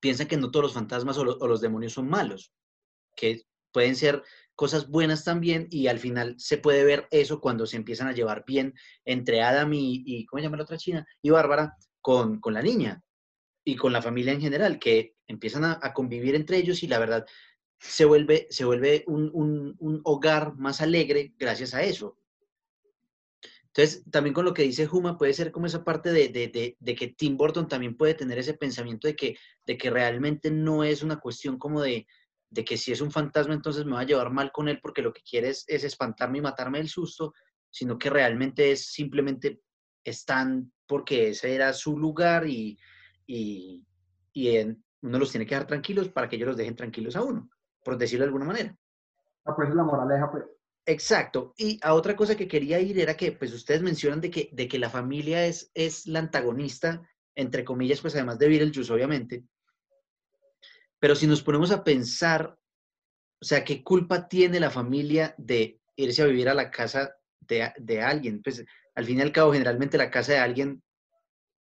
[0.00, 2.52] piensan que no todos los fantasmas o, lo- o los demonios son malos,
[3.16, 3.42] que
[3.72, 4.22] pueden ser
[4.54, 8.44] cosas buenas también y al final se puede ver eso cuando se empiezan a llevar
[8.46, 8.74] bien
[9.04, 11.06] entre Adam y, ¿cómo se otra china?
[11.22, 13.02] Y Bárbara con, con la niña
[13.64, 17.26] y con la familia en general, que empiezan a, convivir entre ellos y la verdad
[17.78, 19.30] se vuelve, se vuelve un-
[19.78, 22.18] un hogar más alegre gracias a eso.
[23.74, 26.76] Entonces, también con lo que dice Juma, puede ser como esa parte de, de- de-
[26.80, 30.82] de que Tim Burton también puede tener ese pensamiento de que, de que realmente no
[30.84, 32.06] es una cuestión como de,
[32.50, 35.02] de que si es un fantasma, entonces me va a llevar mal con él porque
[35.02, 37.34] lo que quiere es, es espantarme y matarme del susto,
[37.70, 39.60] sino que realmente es simplemente
[40.02, 42.78] están porque ese era su lugar y,
[43.26, 43.86] y,
[44.32, 47.22] y en- uno los tiene que dejar tranquilos para que ellos los dejen tranquilos a
[47.22, 47.48] uno,
[47.84, 48.76] por decirlo de alguna manera.
[49.44, 50.44] Ah, pues es la moraleja, pues.
[50.88, 51.52] Exacto.
[51.58, 54.66] Y a otra cosa que quería ir era que, pues ustedes mencionan de que, de
[54.66, 59.44] que la familia es, es la antagonista, entre comillas, pues además de Beetlejuice, obviamente.
[60.98, 62.58] Pero si nos ponemos a pensar,
[63.38, 67.70] o sea, ¿qué culpa tiene la familia de irse a vivir a la casa de,
[67.76, 68.42] de alguien?
[68.42, 68.64] Pues
[68.94, 70.82] al fin y al cabo, generalmente la casa de alguien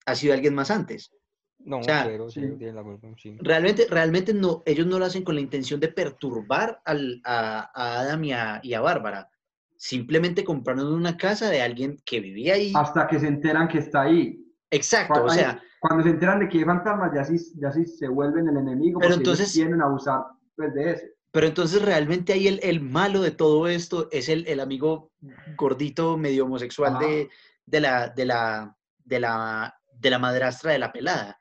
[0.06, 1.12] ha sido alguien más antes.
[1.60, 2.58] No, O sea, cero, cero, sí.
[2.58, 3.36] tiene la culpa, sí.
[3.42, 8.00] Realmente, realmente no, ellos no lo hacen con la intención de perturbar al- a, a
[8.02, 9.30] Adam y a, y a Bárbara.
[9.76, 12.74] Simplemente compraron una casa de alguien que vivía ahí.
[12.76, 14.44] Hasta que se enteran que está ahí.
[14.72, 18.08] Exacto, o sea, cuando se enteran de que hay fantasmas, ya sí, ya sí se
[18.08, 19.00] vuelven el enemigo.
[19.00, 20.22] Pero entonces- tienden a abusar
[20.56, 21.06] pues, de eso.
[21.32, 25.12] pero entonces realmente ahí el, el malo de todo esto es el, el amigo
[25.58, 27.30] gordito medio homosexual de,
[27.66, 31.40] de la, de, la, de, la, de la madrastra de la pelada,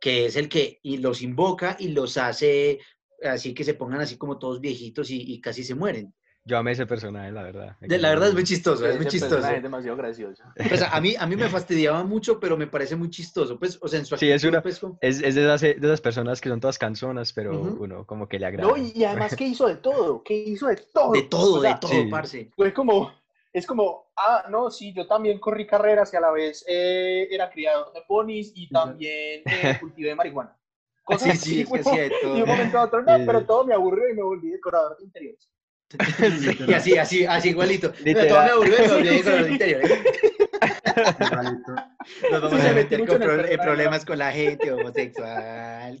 [0.00, 2.80] que es el que y los invoca y los hace
[3.22, 6.14] así que se pongan así como todos viejitos y, y casi se mueren.
[6.42, 7.76] Yo amé ese personaje, la verdad.
[7.82, 9.46] De- la verdad es muy chistoso, es muy chistoso.
[9.46, 10.42] es demasiado gracioso.
[10.56, 13.58] Pues a mí, a mí me fastidiaba mucho, pero me parece muy chistoso.
[13.58, 15.60] Pues, o sea, en su Sí, es actitud, una- pues, como- Es, es de, esas,
[15.60, 17.84] de esas personas que son todas canzonas, pero Ujú.
[17.84, 18.70] uno como que le agrada.
[18.70, 21.12] No, y, y además que hizo de todo, que hizo de todo.
[21.12, 22.08] de todo, O sea, de todo, sí.
[22.10, 22.50] parce.
[22.56, 23.12] Fue como,
[23.52, 27.50] es como, ah, no, sí, yo también corrí carreras y a la vez eh, era
[27.50, 30.56] criador de ponis y también eh, cultivé marihuana.
[31.04, 32.34] Cosas Sí, así, sí, es que hacía de Y de todo.
[32.34, 33.22] un momento a otro, no, Sí.
[33.26, 35.50] pero todo me aburrió y me volví decorador de interiores.
[36.68, 37.92] Y así, así, así igualito.
[38.04, 38.44] Pero todo Literal.
[38.46, 39.90] me aburrió y me olvidé con los interiores.
[41.20, 41.72] Igualito.
[42.30, 45.98] Nos vamos a meter con pro- problemas con la gente homosexual.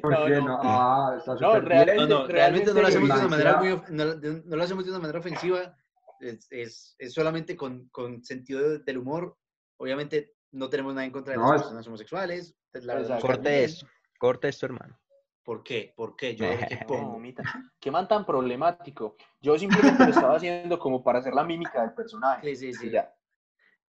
[0.00, 0.40] ¿Por No, qué no.
[0.46, 0.58] no?
[0.62, 2.08] Ah, está No, realmente- bien.
[2.08, 4.90] No, no, realmente no lo hacemos de una manera muy, no, no lo hacemos de
[4.90, 5.76] una manera ofensiva.
[6.22, 9.36] Es, es, es solamente con, con sentido de- del humor.
[9.76, 12.56] Obviamente no tenemos nada en contra de No, las es- personas homosexuales.
[12.72, 13.86] la verdad, Corte esto,
[14.18, 14.98] corte esto, hermano.
[15.44, 15.92] ¿Por qué?
[15.96, 16.36] ¿Por qué?
[16.36, 19.16] Yo ahora qué No, man tan problemático.
[19.40, 22.54] Yo simplemente lo estaba haciendo como para hacer la mímica del personaje.
[22.54, 22.90] Sí, sí, sí.
[22.90, 23.12] Ya.
[23.12, 23.16] Yo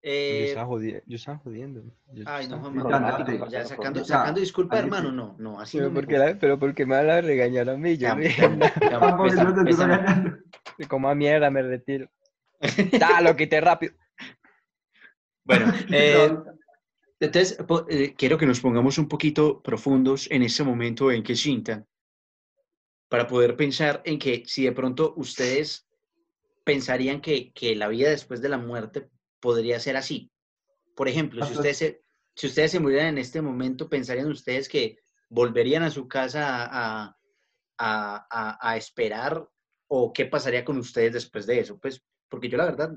[0.02, 1.02] Eh, estaba jodiendo.
[1.06, 1.82] Yo estaba jodiendo.
[2.12, 4.82] Yo ay, no, Juanma, Problemático, ya sacando, sacando disculpa, sí.
[4.84, 7.70] hermano, no, no, así Pero no me porque, la, pero porque me van a regañar
[7.70, 7.96] a mí.
[7.96, 8.14] Yo Ah,
[10.88, 12.08] como a mierda me retiro.
[12.98, 13.94] Da, lo quité rápido.
[15.44, 16.36] Bueno, eh,
[17.20, 21.36] entonces po- eh, quiero que nos pongamos un poquito profundos en este momento en que
[21.36, 21.86] sientan,
[23.08, 25.86] para poder pensar en que si de pronto ustedes
[26.64, 30.30] pensarían que, que la vida después de la muerte podría ser así.
[30.96, 32.02] Por ejemplo, si ustedes, se,
[32.34, 34.98] si ustedes se murieran en este momento, ¿pensarían ustedes que
[35.28, 37.16] volverían a su casa a,
[37.78, 39.46] a- a- a esperar
[39.88, 41.78] o qué pasaría con ustedes después de eso?
[41.78, 42.94] Pues porque yo la verdad,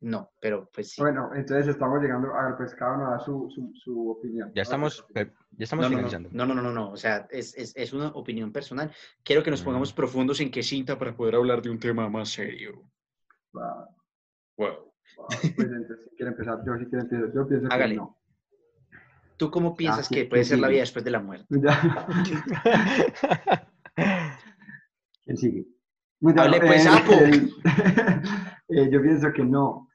[0.00, 1.02] no, pero pues sí.
[1.02, 4.52] Bueno, entonces estamos llegando al pescado, nos da su, su, su opinión.
[4.54, 5.26] Ya estamos, ya
[5.58, 6.28] estamos no, no, finalizando.
[6.32, 8.92] no, no, no, no, no, o sea, es, es, es una opinión personal.
[9.24, 9.64] Quiero que nos Mm.
[9.64, 12.82] pongamos profundos en qué cinta para poder hablar de un tema más serio.
[13.52, 13.64] Wow.
[14.56, 17.32] va, pues entonces, si quiere empezar, yo sí quiero empezar.
[17.34, 17.94] Yo pienso Hágale.
[17.94, 18.16] que no.
[19.36, 21.46] ¿Tú cómo piensas sí, que sí, puede ser la vida después de la muerte?
[21.60, 22.06] Ya.
[25.24, 25.66] ¿Quién sigue?
[26.20, 27.12] Bien, Hable, pues, sapo.
[27.12, 27.52] el-
[28.68, 29.88] eh, yo pienso que no.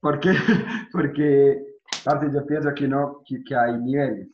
[0.00, 0.32] ¿Por qué?
[0.92, 1.62] Porque,
[2.04, 4.28] parce, yo pienso que no, que, que hay niveles.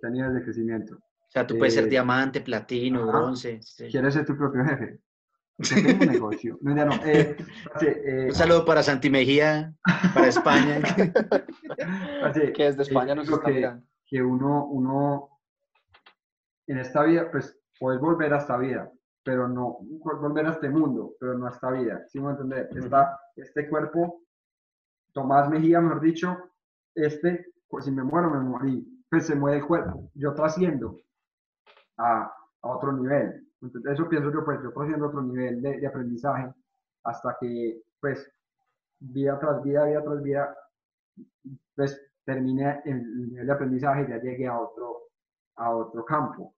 [0.00, 0.94] Que hay niveles de crecimiento.
[0.96, 3.10] O sea, tú puedes ser Eh, diamante, platino, ajá.
[3.18, 3.60] bronce.
[3.62, 3.86] sí.
[3.90, 4.98] ¿Quieres ser tu propio jefe?
[5.60, 6.58] Un negocio.
[6.62, 6.94] No, ya no.
[7.04, 7.36] Eh,
[7.82, 9.74] eh, Un saludo para Santi Mejía,
[10.14, 10.80] para España.
[12.54, 13.72] Que desde eh, España yo nos está que-
[14.06, 15.28] que uno, uno
[16.66, 18.90] en esta vida, pues puedes volver a esta vida,
[19.22, 22.04] pero no volver a este mundo, pero no a esta vida.
[22.08, 22.68] ¿Sí me entender?
[22.74, 24.22] Esta- este cuerpo,
[25.12, 26.36] Tomás Mejía, mejor dicho,
[26.94, 28.86] este, pues si me muero, me morí.
[29.10, 30.10] Pues se muere el cuerpo.
[30.14, 31.00] Yo trasciendo
[31.98, 33.46] a, a otro nivel.
[33.60, 36.52] Entonces, eso pienso yo, pues yo trasciendo a otro nivel de, de aprendizaje
[37.04, 38.30] hasta que, pues,
[39.00, 40.56] vida tras vida, vida tras vida,
[41.74, 45.08] pues termine el nivel de aprendizaje y ya llegue a otro,
[45.56, 46.54] a otro campo.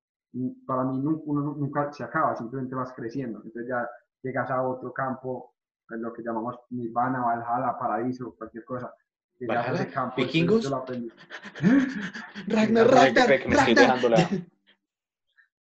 [0.66, 3.39] Para mí nunca, uno nunca se acaba, simplemente vas creciendo.
[3.45, 3.89] Entonces ya
[4.22, 5.55] llegas a otro campo,
[5.91, 8.93] en lo que llamamos nirvana, Valhalla, paraíso, cualquier cosa.
[9.39, 9.95] Llegas a ese ¿Valhalla?
[9.95, 10.16] campo.
[10.16, 10.62] ¿Vikingos?
[10.64, 11.12] yo lo aprendí.
[12.49, 13.99] Ragnar, Ragnar, Ragnar.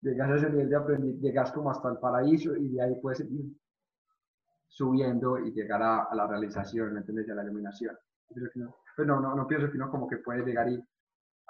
[0.03, 3.19] Llegas a ese nivel de aprendizaje, llegas como hasta el paraíso y de ahí puedes
[3.19, 3.45] seguir.
[4.69, 7.29] subiendo y llegar a, a la realización, ¿me entiendes?
[7.29, 7.99] Y a la iluminación.
[8.55, 10.83] No, pues no, no, no pienso que uno como que puede llegar y,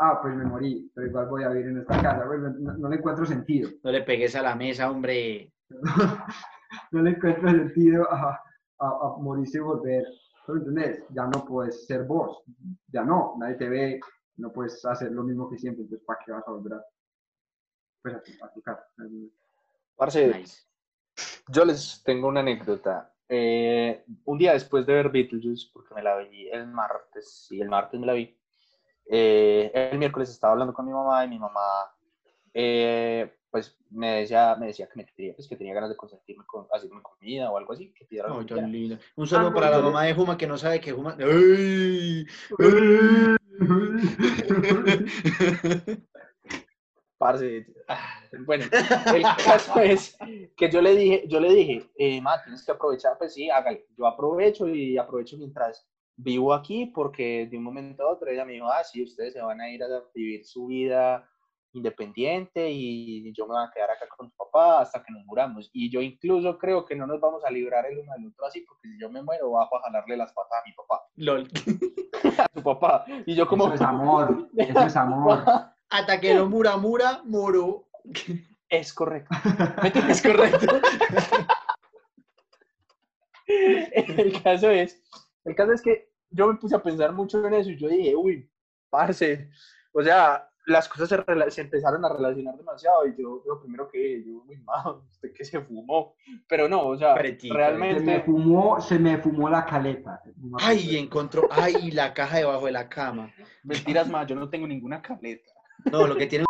[0.00, 2.88] ah, pues me morí, pero igual voy a vivir en esta casa, pues, no, no
[2.88, 3.70] le encuentro sentido.
[3.82, 5.52] No le pegues a la mesa, hombre.
[6.90, 8.40] no le encuentro sentido a,
[8.78, 10.04] a, a morirse y volver.
[10.48, 11.04] ¿Me entiendes?
[11.10, 12.42] Ya no puedes ser vos,
[12.88, 14.00] ya no, nadie te ve,
[14.36, 16.84] no puedes hacer lo mismo que siempre, entonces ¿para qué vas a volver a,
[18.02, 18.84] pues, a, tu, a tu casa?
[19.96, 20.62] Parce, Nice.
[21.48, 23.14] yo les tengo una anécdota.
[23.28, 27.68] Eh, un día después de ver Beetlejuice, porque me la vi el martes, sí, el
[27.68, 28.36] martes me la vi,
[29.12, 31.92] eh, el miércoles estaba hablando con mi mamá y mi mamá,
[32.54, 36.44] eh, pues, me decía, me decía que me quería, pues, que tenía ganas de consentirme
[36.46, 38.98] con, haciéndome comida o algo así, que pidiera Ay, tan lindo.
[39.16, 41.16] Un saludo para la mamá de Juma que no sabe que Juma.
[41.18, 42.24] ¡Ay!
[47.18, 48.64] Parce, ah, bueno,
[49.14, 50.16] el caso es
[50.56, 53.86] que yo le dije, yo le dije, eh, ma, tienes que aprovechar, pues sí, hágale.
[53.98, 55.84] Yo aprovecho y aprovecho mientras
[56.22, 59.42] vivo aquí, porque de un momento a otro ella me dijo, ah, sí, ustedes se
[59.42, 61.26] van a ir a vivir su vida
[61.72, 65.70] independiente y yo me voy a quedar acá con tu papá hasta que nos muramos.
[65.72, 68.62] Y yo incluso creo que no nos vamos a librar el uno del otro así,
[68.62, 71.48] porque si yo me muero, bajo a jalarle las patas a mi papá, LOL.
[72.38, 73.04] a tu papá.
[73.26, 73.66] Y yo como...
[73.66, 75.44] Eso es amor, eso es amor.
[75.90, 77.88] Hasta que no mura, mura, moro.
[78.68, 79.34] Es correcto.
[80.08, 80.80] Es correcto.
[83.46, 85.02] el caso es,
[85.44, 88.14] el caso es que yo me puse a pensar mucho en eso y yo dije,
[88.16, 88.50] uy,
[88.88, 89.50] parce,
[89.92, 93.88] o sea, las cosas se, rela- se empezaron a relacionar demasiado y yo lo primero
[93.88, 96.14] que dije, yo, uy, ma, usted que se fumó,
[96.48, 97.54] pero no, o sea, Pretito.
[97.54, 100.22] Se me realmente, fumó, se me fumó la caleta.
[100.58, 101.48] Ay, encontró.
[101.50, 103.32] Ay, la caja debajo de la cama.
[103.64, 105.50] mentiras más, yo no tengo ninguna caleta.
[105.90, 106.44] No, lo que tiene.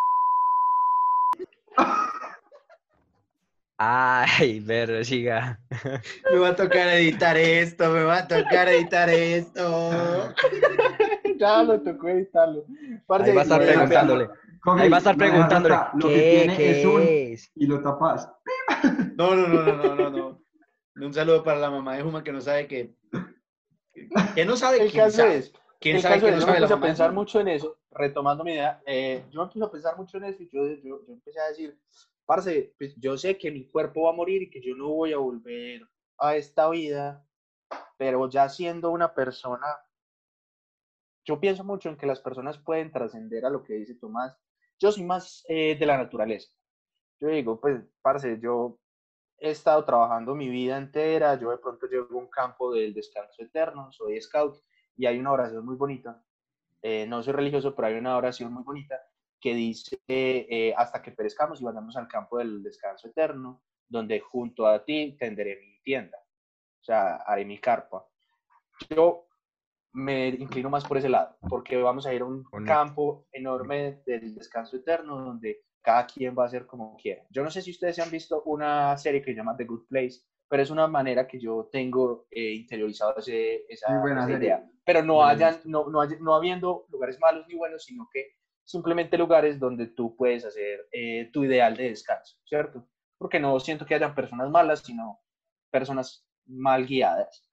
[3.82, 4.62] Ay,
[5.04, 5.58] siga.
[6.30, 10.34] Me va a tocar editar esto, me va a tocar editar esto.
[11.38, 12.66] ya lo tocó editarlo.
[13.06, 14.28] Parce, Ahí va a estar preguntándole.
[14.66, 15.76] Ahí va a estar preguntándole.
[15.94, 16.54] Lo que ¿Qué?
[16.54, 17.50] tiene es un ¿Qué es?
[17.54, 18.30] y lo tapas.
[19.16, 20.42] No, no, no, no, no, no, no.
[20.96, 22.94] Un saludo para la mamá de Juma que no sabe que.
[24.34, 25.36] Que no sabe El quién caso sabe.
[25.36, 27.12] es, ¿Quién el sabe caso que es, no yo sabe me la puse a pensar
[27.12, 30.42] mucho en eso, retomando mi idea, eh, yo me puse a pensar mucho en eso
[30.42, 31.78] y yo, yo, yo empecé a decir,
[32.30, 35.12] parce, pues yo sé que mi cuerpo va a morir y que yo no voy
[35.12, 35.82] a volver
[36.16, 37.26] a esta vida,
[37.98, 39.66] pero ya siendo una persona,
[41.24, 44.38] yo pienso mucho en que las personas pueden trascender a lo que dice Tomás.
[44.78, 46.52] Yo soy más eh, de la naturaleza.
[47.18, 48.78] Yo digo, pues, parce, yo
[49.38, 53.42] he estado trabajando mi vida entera, yo de pronto llego a un campo del descanso
[53.42, 54.56] eterno, soy scout
[54.96, 56.24] y hay una oración muy bonita.
[56.82, 59.00] eh, no soy religioso, pero hay una oración muy bonita
[59.40, 64.66] que dice, eh, hasta que perezcamos y vayamos al campo del descanso eterno, donde junto
[64.66, 68.06] a ti tenderé mi tienda, o sea, haré mi carpa.
[68.90, 69.26] Yo
[69.92, 72.68] me inclino más por ese lado, porque vamos a ir a un Bonito.
[72.72, 77.24] campo enorme del descanso eterno, donde cada quien va a hacer como quiera.
[77.30, 80.20] Yo no sé si ustedes han visto una serie que se llama The Good Place,
[80.48, 84.70] pero es una manera que yo tengo eh, interiorizado ese- esa, esa idea.
[84.84, 88.34] Pero no, hayan, no, no, hay- no habiendo lugares malos ni buenos, sino que
[88.70, 92.86] simplemente lugares donde tú puedes hacer eh, tu ideal de descanso, ¿cierto?
[93.18, 95.20] Porque no siento que hayan personas malas, sino
[95.70, 97.50] personas mal guiadas.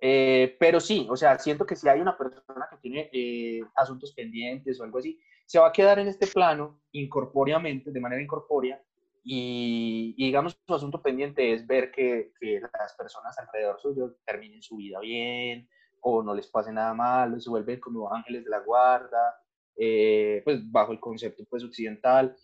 [0.00, 4.12] Eh, pero sí, o sea, siento que si hay una persona que tiene eh, asuntos
[4.14, 8.82] pendientes o algo así, se va a quedar en este plano incorpóreamente, de manera incorpórea,
[9.22, 14.62] y, y digamos su asunto pendiente es ver que, que las personas alrededor suyo terminen
[14.62, 15.68] su vida bien,
[16.00, 19.34] o no les pase nada malo, se vuelven como ángeles de la guarda,
[19.76, 22.36] eh, pues bajo el concepto pues occidental,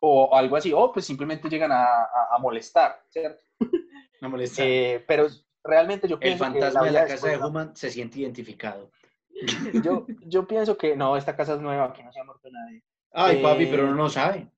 [0.00, 3.42] o algo así, o pues simplemente llegan a, a- a molestar, ¿cierto?
[4.20, 4.62] No molesta.
[4.64, 5.26] Eh, pero
[5.62, 8.90] realmente yo El pienso que fantasma de vida la casa de Human se siente identificado.
[9.82, 12.82] yo, yo pienso que no, esta casa es nueva, aquí no se ha muerto nadie.
[13.12, 14.48] Ay, papi, Eh, pero uno no sabe.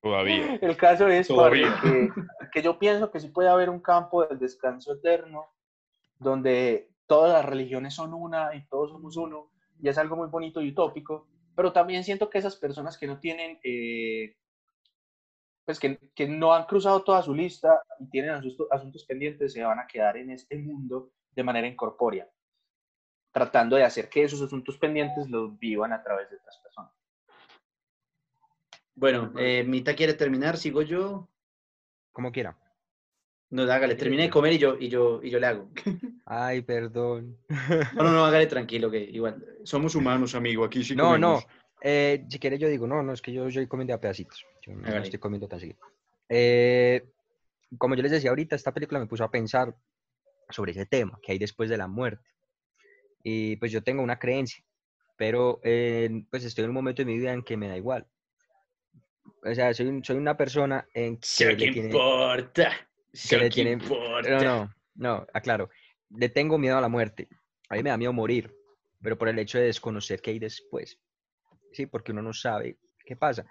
[0.00, 0.54] Todavía.
[0.62, 1.74] El caso es Todavía.
[1.82, 2.10] que,
[2.52, 5.46] que yo pienso que sí puede haber un campo del descanso eterno
[6.18, 10.60] donde todas las religiones son una y todos somos uno, y es algo muy bonito
[10.60, 14.36] y utópico, pero también siento que esas personas que no tienen, eh,
[15.64, 19.62] pues que, que no han cruzado toda su lista y tienen asuntos, asuntos pendientes, se
[19.62, 22.28] van a quedar en este mundo de manera incorpórea,
[23.32, 26.92] tratando de hacer que esos asuntos pendientes los vivan a través de otras personas.
[28.94, 31.28] Bueno, eh, Mita quiere terminar, sigo yo.
[32.10, 32.58] Como quiera.
[33.50, 35.68] No, hágale, termine de comer y yo, y yo, y yo le hago.
[36.30, 37.38] Ay, perdón.
[37.94, 39.42] No, no, no, hágale tranquilo, que igual.
[39.64, 41.34] Somos humanos, amigo, aquí sí No, no.
[41.36, 41.46] comemos.
[41.80, 44.44] eh, si quieres, yo digo, no, no, es que yo, yo comiendo a pedacitos.
[44.66, 45.78] Yo no, no estoy comiendo tan seguido.
[46.28, 47.08] Eh,
[47.78, 49.74] como yo les decía ahorita, esta película me puso a pensar
[50.50, 52.28] sobre ese tema, que hay después de la muerte.
[53.22, 54.62] Y pues yo tengo una creencia,
[55.16, 58.06] pero eh, pues estoy en un momento de mi vida en que me da igual.
[59.44, 61.88] O sea, soy, un- soy una persona en que ¿qué le tiene...
[61.88, 62.70] importa?
[63.12, 64.28] Sí, le ¿qué tiene- importa?
[64.30, 65.70] No, no, no, aclaro.
[66.10, 67.28] Le tengo miedo a la muerte.
[67.68, 68.54] A mí me da miedo morir,
[69.02, 70.98] pero por el hecho de desconocer qué hay después.
[71.72, 73.46] Sí, porque uno no sabe qué pasa.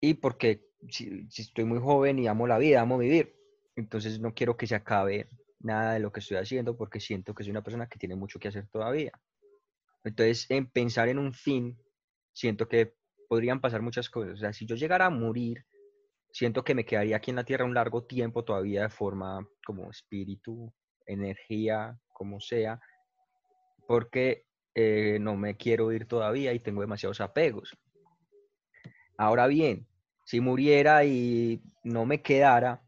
[0.00, 3.34] Y porque si, estoy muy joven y amo la vida, amo vivir,
[3.76, 5.28] entonces no quiero que se acabe
[5.60, 8.38] nada de lo que estoy haciendo porque siento que soy una persona que tiene mucho
[8.38, 9.12] que hacer todavía.
[10.04, 11.78] Entonces, en pensar en un fin,
[12.32, 12.94] siento que
[13.28, 14.34] podrían pasar muchas cosas.
[14.34, 15.64] O sea, si yo llegara a morir,
[16.30, 19.90] siento que me quedaría aquí en la Tierra un largo tiempo todavía de forma como
[19.90, 20.72] espíritu,
[21.06, 22.80] energía, como sea,
[23.86, 27.76] porque eh, no me quiero ir todavía y tengo demasiados apegos.
[29.16, 29.86] Ahora bien,
[30.24, 32.82] si muriera y no me quedara,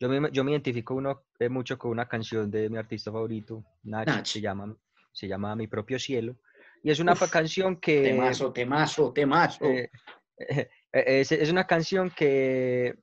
[0.00, 3.64] yo me, yo me identifico uno, eh, mucho con una canción de mi artista favorito,
[3.84, 4.26] Nach, Nach.
[4.26, 4.76] Se, llama,
[5.12, 6.36] se llama Mi propio cielo.
[6.82, 8.02] Y es una Uf, canción que...
[8.02, 9.64] Temazo, temazo, temazo.
[9.64, 9.90] Eh,
[10.38, 12.94] eh, es, es una canción que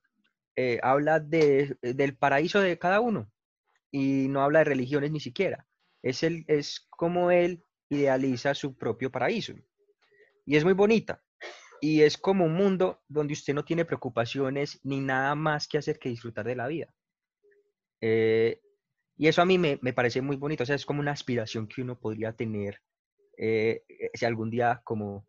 [0.84, 3.33] habla de, del paraíso de cada uno
[3.94, 5.68] y no habla de religiones ni siquiera.
[6.02, 9.54] Es, el, es como él idealiza su propio paraíso.
[10.48, 11.24] Y es muy bonita.
[11.80, 16.00] Y es como un mundo donde usted no tiene preocupaciones ni nada más que hacer
[16.00, 16.92] que disfrutar de la vida.
[18.02, 18.60] Eh,
[19.16, 20.64] y eso a mí me, me parece muy bonito.
[20.64, 22.82] O sea, es como una aspiración que uno podría tener
[23.38, 25.28] eh, eh, si algún día como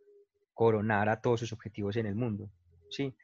[0.55, 2.51] coronara todos sus objetivos en el mundo.
[2.89, 3.15] ¿sí?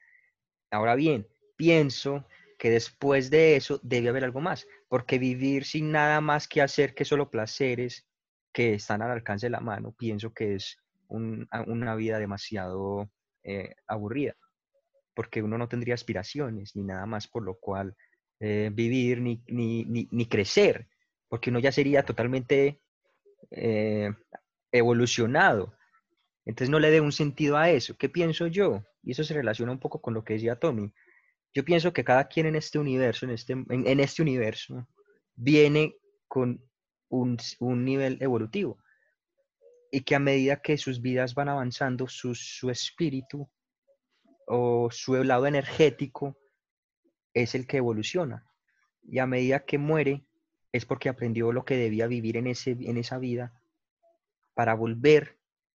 [0.69, 1.27] Ahora bien,
[1.57, 2.27] pienso
[2.61, 6.93] que después de eso debe haber algo más, porque vivir sin nada más que hacer
[6.93, 8.07] que solo placeres
[8.53, 13.09] que están al alcance de la mano, pienso que es una vida demasiado
[13.43, 14.35] eh, aburrida,
[15.15, 17.95] porque uno no tendría aspiraciones ni nada más por lo cual
[18.39, 20.87] eh, vivir ni, ni, ni, ni crecer,
[21.29, 22.79] porque uno ya sería totalmente
[23.49, 24.13] eh,
[24.71, 25.73] evolucionado.
[26.45, 27.97] Entonces no le dé un sentido a eso.
[27.97, 28.83] ¿Qué pienso yo?
[29.01, 30.93] Y eso se relaciona un poco con lo que decía Tommy.
[31.53, 34.87] Yo pienso que cada quien en este universo, en este, en, este universo,
[35.35, 35.97] viene
[36.27, 36.63] con
[37.09, 37.37] un
[37.85, 38.77] nivel evolutivo.
[39.91, 43.49] Y que a medida que sus vidas van avanzando, su, su espíritu
[44.47, 46.37] o su lado energético
[47.33, 48.45] es el que evoluciona.
[49.03, 50.25] Y a medida que muere,
[50.71, 53.53] es porque aprendió lo que debía vivir en, ese, en esa vida
[54.53, 55.37] para volver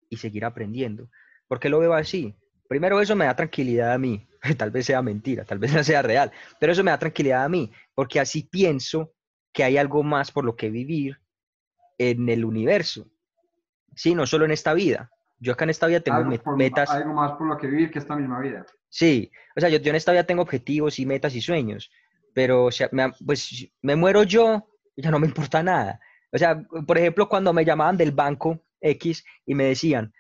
[0.09, 1.09] y seguir aprendiendo.
[1.47, 2.35] ¿Por qué lo veo así?
[2.67, 4.27] Primero, eso me da tranquilidad a mí.
[4.57, 7.49] Tal vez sea mentira, tal vez no sea real, pero eso me da tranquilidad a
[7.49, 9.13] mí, porque así pienso
[9.53, 11.19] que hay algo más por lo que vivir
[11.97, 13.07] en el universo.
[13.95, 15.11] Sí, no solo en esta vida.
[15.39, 16.89] Yo acá en esta vida tengo algo, met- por- metas.
[16.89, 18.65] algo más por lo que vivir que esta misma vida.
[18.89, 21.91] Sí, o sea, yo, yo en esta vida tengo objetivos y metas y sueños,
[22.33, 25.99] pero o sea, me, pues me muero yo, ya no me importa nada.
[26.31, 30.11] O sea, por ejemplo, cuando me llamaban del banco X y me decían,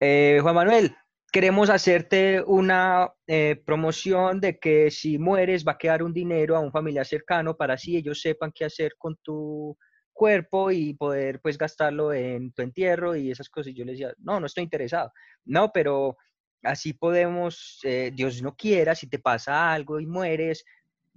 [0.00, 0.94] eh, Juan Manuel,
[1.32, 6.60] queremos hacerte una eh, promoción de que si mueres va a quedar un dinero a
[6.60, 9.76] un familiar cercano para así ellos sepan qué hacer con tu
[10.18, 13.72] cuerpo y poder pues gastarlo en tu entierro y esas cosas.
[13.72, 15.12] Y yo les decía, no, no estoy interesado.
[15.44, 16.16] No, pero
[16.64, 20.64] así podemos, eh, Dios no quiera, si te pasa algo y mueres,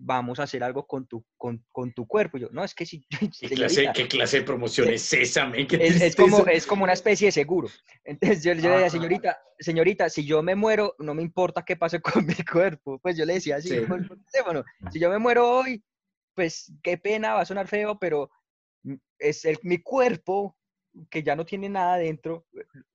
[0.03, 2.37] vamos a hacer algo con tu, con, con tu cuerpo.
[2.37, 3.05] Yo, no, es que si,
[3.39, 7.27] ¿Qué clase, ¿Qué clase de promoción es esa, es, es como, es como una especie
[7.27, 7.69] de seguro.
[8.03, 11.75] Entonces yo, yo le decía, señorita, señorita, si yo me muero, no me importa qué
[11.75, 12.99] pase con mi cuerpo.
[12.99, 13.81] Pues yo le decía así Sí.
[13.87, 14.63] por, por teléfono.
[14.91, 15.83] Si yo me muero hoy,
[16.33, 18.29] pues qué pena, va a sonar feo, pero
[18.83, 20.57] mm, es el, mi cuerpo
[21.09, 22.45] que ya no tiene nada dentro,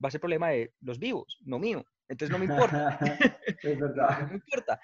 [0.05, 1.85] va a ser problema de los vivos, no mío.
[2.09, 2.99] Entonces no me importa.
[3.63, 4.29] es no verdad.
[4.29, 4.81] me importa.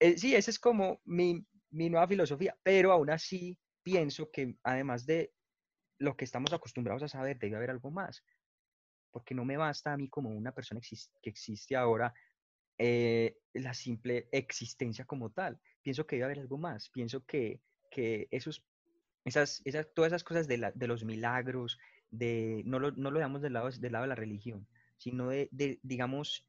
[0.00, 1.42] Eh, sí, esa es como mi,
[1.76, 5.32] mi nueva filosofía, pero aún así pienso que además de
[5.98, 8.24] lo que estamos acostumbrados a saber, debe haber algo más,
[9.10, 10.80] porque no me basta a mí como una persona
[11.22, 12.12] que existe ahora
[12.78, 15.58] eh, la simple existencia como tal.
[15.82, 17.60] Pienso que debe haber algo más, pienso que,
[17.90, 18.64] que esos,
[19.24, 21.78] esas, esas, todas esas cosas de, la- de los milagros,
[22.10, 24.68] de, no, lo, no lo del lado, del lado de la religión,
[24.98, 26.46] sino de, de, digamos,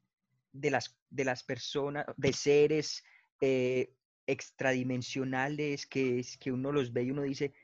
[0.52, 3.02] de las, de las personas, de seres
[3.40, 3.94] eh,
[4.28, 7.54] extradimensionales que, es, que uno los ve y uno dice,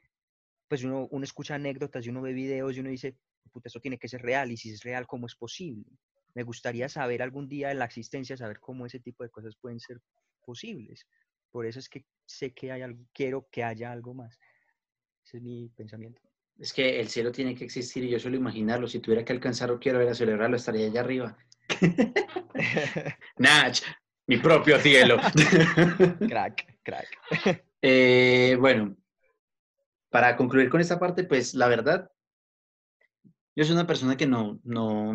[0.66, 3.16] pues uno, uno escucha anécdotas y uno ve videos y uno dice,
[3.52, 5.84] puta, esto tiene que ser real y si es real, ¿cómo es posible?
[6.34, 9.78] Me gustaría saber algún día en la existencia, saber cómo ese tipo de cosas pueden
[9.78, 10.00] ser
[10.44, 11.06] posibles.
[11.50, 14.40] Por eso es que sé que hay algo, quiero que haya algo más.
[15.24, 16.22] Ese es mi pensamiento.
[16.58, 18.88] Es que el cielo tiene que existir y yo suelo imaginarlo.
[18.88, 21.36] Si tuviera que alcanzarlo, quiero ver a celebrarlo, estaría allá arriba.
[23.38, 23.80] Nach,
[24.26, 25.18] mi propio cielo.
[26.28, 27.64] crack, crack.
[27.82, 28.96] Eh, bueno,
[30.10, 32.10] para concluir con esta parte, pues la verdad,
[33.56, 35.12] yo soy una persona que no, no,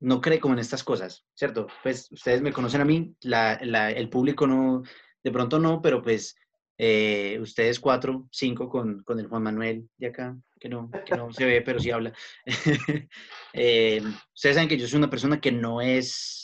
[0.00, 1.66] no cree como en estas cosas, ¿cierto?
[1.82, 4.82] Pues ustedes me conocen a mí, la, la, el público no,
[5.22, 6.36] de pronto no, pero pues
[6.78, 11.32] eh, ustedes cuatro, cinco con, con, el Juan Manuel de acá, que no, que no
[11.32, 12.12] se ve, pero sí habla.
[13.52, 14.02] eh,
[14.34, 16.41] ustedes saben que yo soy una persona que no es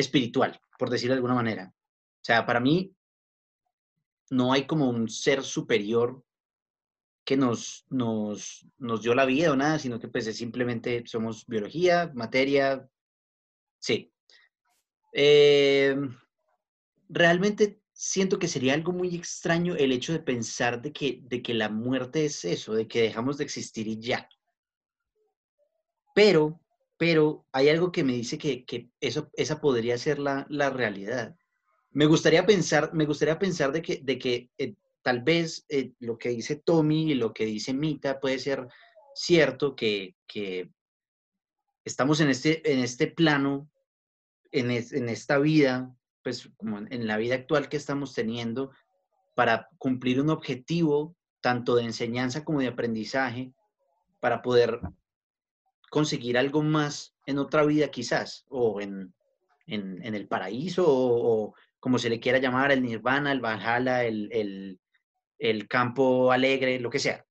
[0.00, 1.72] espiritual, por decirlo de alguna manera.
[1.72, 2.94] O sea, para mí
[4.30, 6.24] no hay como un ser superior
[7.24, 11.46] que nos, nos, nos dio la vida o nada, sino que pues es simplemente somos
[11.46, 12.88] biología, materia,
[13.78, 14.12] sí.
[15.12, 15.96] Eh,
[17.08, 21.54] realmente siento que sería algo muy extraño el hecho de pensar de que, de que
[21.54, 24.28] la muerte es eso, de que dejamos de existir y ya.
[26.14, 26.60] Pero,
[27.00, 31.34] pero hay algo que me dice que, que eso, esa podría ser la, la, realidad.
[31.92, 36.18] Me gustaría pensar, me gustaría pensar de que, de que eh, tal vez eh, lo
[36.18, 38.68] que dice Tommy y lo que dice Mita puede ser
[39.14, 40.70] cierto, que, que
[41.86, 43.70] estamos en este, en este plano,
[44.52, 48.72] en, es, en esta vida, pues como en la vida actual que estamos teniendo,
[49.34, 53.54] para cumplir un objetivo tanto de enseñanza como de aprendizaje,
[54.20, 54.82] para poder
[55.90, 59.12] conseguir algo más en otra vida quizás, o en,
[59.66, 64.04] en, en el paraíso, o, o, como se le quiera llamar, el nirvana, el valhalla,
[64.04, 64.80] el, el,
[65.38, 67.24] el campo alegre, lo que sea.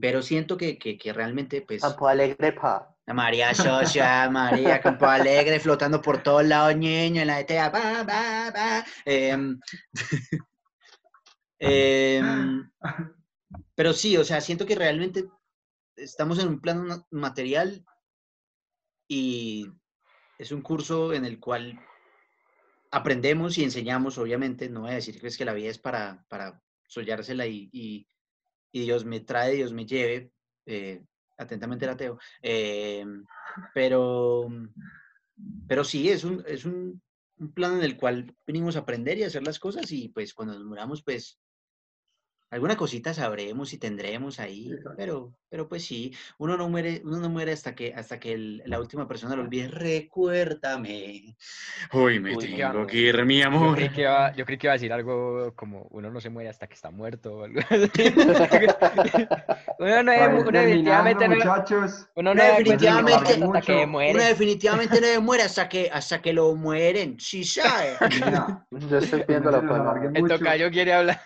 [0.00, 1.82] Pero siento que, que, que realmente, pues...
[1.82, 2.96] Campo alegre, pa.
[3.14, 8.50] María Socia, María Campo Alegre, flotando por todos lados, niño, en la ETA, ba, ba,
[8.50, 8.84] ba.
[9.04, 9.36] Eh,
[11.60, 12.22] eh,
[13.74, 15.24] pero sí, o sea, siento que realmente
[15.96, 17.84] estamos en un plano material
[19.08, 19.70] y
[20.38, 21.78] es un curso en el cual
[22.90, 26.24] aprendemos y enseñamos, obviamente, no voy a decir que es que la vida es para,
[26.28, 28.06] para sollársela y, y,
[28.72, 30.30] Dios me trae, Dios me lleve,
[30.66, 31.02] eh,
[31.38, 33.06] atentamente el ateo, eh,
[33.72, 34.50] pero,
[35.66, 37.00] pero sí, es un, es un,
[37.38, 40.34] un plan en el cual venimos a aprender y a hacer las cosas y pues
[40.34, 41.38] cuando nos muramos, pues
[42.56, 47.28] alguna cosita sabremos y tendremos ahí, pero, pero pues sí, uno no muere, uno no
[47.28, 49.68] muere hasta que, hasta que el, la última persona lo olvide.
[49.68, 51.36] Recuérdame,
[51.92, 52.86] hoy me Uy, tengo no.
[52.86, 53.76] que ir, mi Yo amor.
[53.76, 56.48] creí, que iba, yo creí que iba a decir algo como uno no se muere
[56.48, 57.90] hasta que está muerto o algo así.
[59.78, 62.08] uno no, ir uno definitivamente no, muchachos.
[62.14, 64.14] uno no Uno definitivamente- hasta que muere.
[64.14, 67.96] Uno definitivamente no muere hasta que, hasta que lo mueren, sí sabe.
[68.14, 70.10] Mira, Yo estoy pidiendo la palabra.
[70.14, 71.20] El tocayo quiere hablar.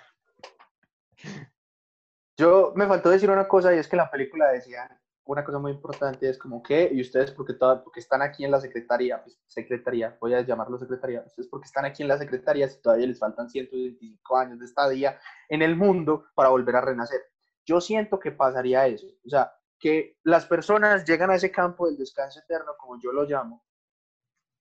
[2.41, 4.89] Yo me faltó decir una cosa y es que en la película decían
[5.27, 8.59] una cosa muy importante, es como que, y ustedes porque, porque están aquí en la
[8.59, 12.81] secretaría, pues, secretaría, voy a llamarlo secretaría, ustedes porque están aquí en la secretaría si
[12.81, 15.21] todavía les faltan 125 años de estadía
[15.51, 17.21] en el mundo para volver a renacer.
[17.67, 21.99] Yo siento que pasaría eso, o sea, que las personas llegan a ese campo del
[21.99, 23.67] descanso eterno, como yo lo llamo,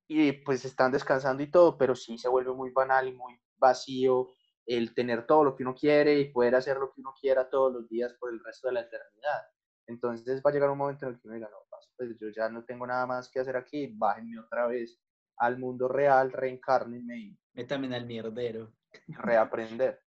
[0.05, 4.27] y pues están descansando y todo, pero sí se vuelve muy banal y muy vacío
[4.69, 7.73] el tener todo lo que uno quiere y poder hacer lo que uno quiera todos
[7.73, 9.41] los días por el resto de la eternidad.
[9.87, 11.57] Entonces va a llegar un momento en el que uno diga, no,
[11.97, 15.01] pues yo ya no tengo nada más que hacer aquí, bájenme otra vez
[15.37, 18.73] al mundo real, reencárnenme y Métame al mierdero.
[19.07, 19.99] reaprender.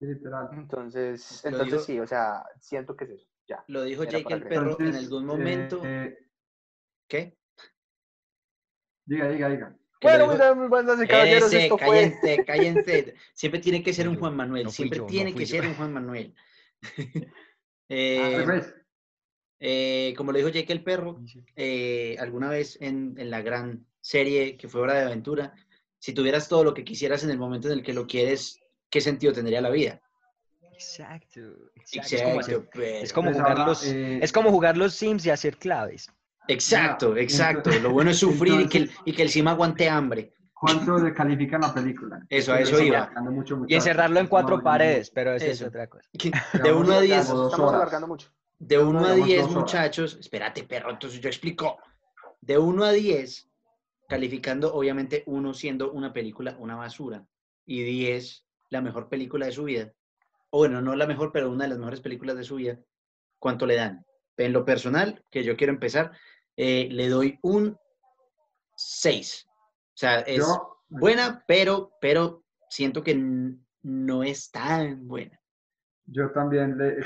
[0.00, 0.48] Sí, literal.
[0.52, 3.64] Entonces, Lo entonces sí, o sea, siento que es eso, ya.
[3.68, 5.82] Lo dijo Jake el perro en Entonces, algún momento.
[5.84, 6.18] eh,
[7.06, 7.38] ¿Qué?
[9.04, 9.78] diga, diga, diga.
[10.04, 11.86] Bueno, dijo- mis bandas y caballeros, Ese, esto fue...
[11.86, 13.14] cállense, cállense.
[13.32, 14.64] Siempre tiene que ser un Juan Manuel.
[14.64, 15.56] no Siempre yo, tiene que yo.
[15.56, 16.34] ser un Juan Manuel.
[17.86, 18.62] Ah, Eh,
[19.60, 21.20] eh, como lo dijo Jake el perro,
[21.54, 25.54] eh, alguna vez en, en la gran serie que fue Hora de Aventura,
[25.98, 28.58] si tuvieras todo lo que quisieras en el momento en el que lo quieres,
[28.90, 30.00] ¿qué sentido tendría la vida?
[30.72, 31.40] Exacto.
[31.76, 32.14] exacto.
[32.16, 32.84] Es como, hacer- Exacto, perro.
[33.04, 36.08] es como jugar ahora, los, es como jugar los Sims y hacer claves.
[36.48, 37.58] Exacto, exacto.
[37.70, 40.32] entonces- Lo bueno es sufrir y, que el, y que el Sim aguante hambre.
[40.52, 42.24] ¿Cuánto le califican la película?
[42.28, 43.10] Eso, a eso iba.
[43.22, 45.66] mucho, Y encerrarlo en cuatro paredes, pero eso, es Eso.
[45.66, 46.08] otra cosa.
[46.62, 48.30] De 1 a 10, Como dos Estamos alargando mucho.
[48.58, 49.60] De 1 a digamos 10, dos horas.
[49.60, 51.78] muchachos, espérate, perro, entonces yo explico.
[52.40, 53.50] De 1 a 10,
[54.08, 57.26] calificando obviamente 1 siendo una película una basura
[57.66, 59.92] y 10 la mejor película de su vida.
[60.50, 62.78] O bueno, no la mejor, pero una de las mejores películas de su vida.
[63.38, 64.06] ¿Cuánto le dan?
[64.38, 66.12] En lo personal, que yo quiero empezar,
[66.56, 67.76] eh, le doy un
[68.76, 69.46] 6.
[69.48, 73.14] O sea, es Yo, buena, pero, pero siento que
[73.82, 75.38] no es tan buena.
[76.06, 76.96] yo también, le,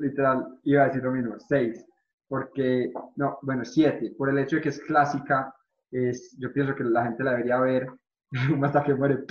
[0.00, 1.84] literal, iba a decir lo mismo, seis,
[2.28, 5.54] porque, no, bueno, siete, por el hecho de que es clásica,
[5.90, 7.88] es, yo pienso que la gente la debería ver,
[8.62, 9.24] hasta que muere,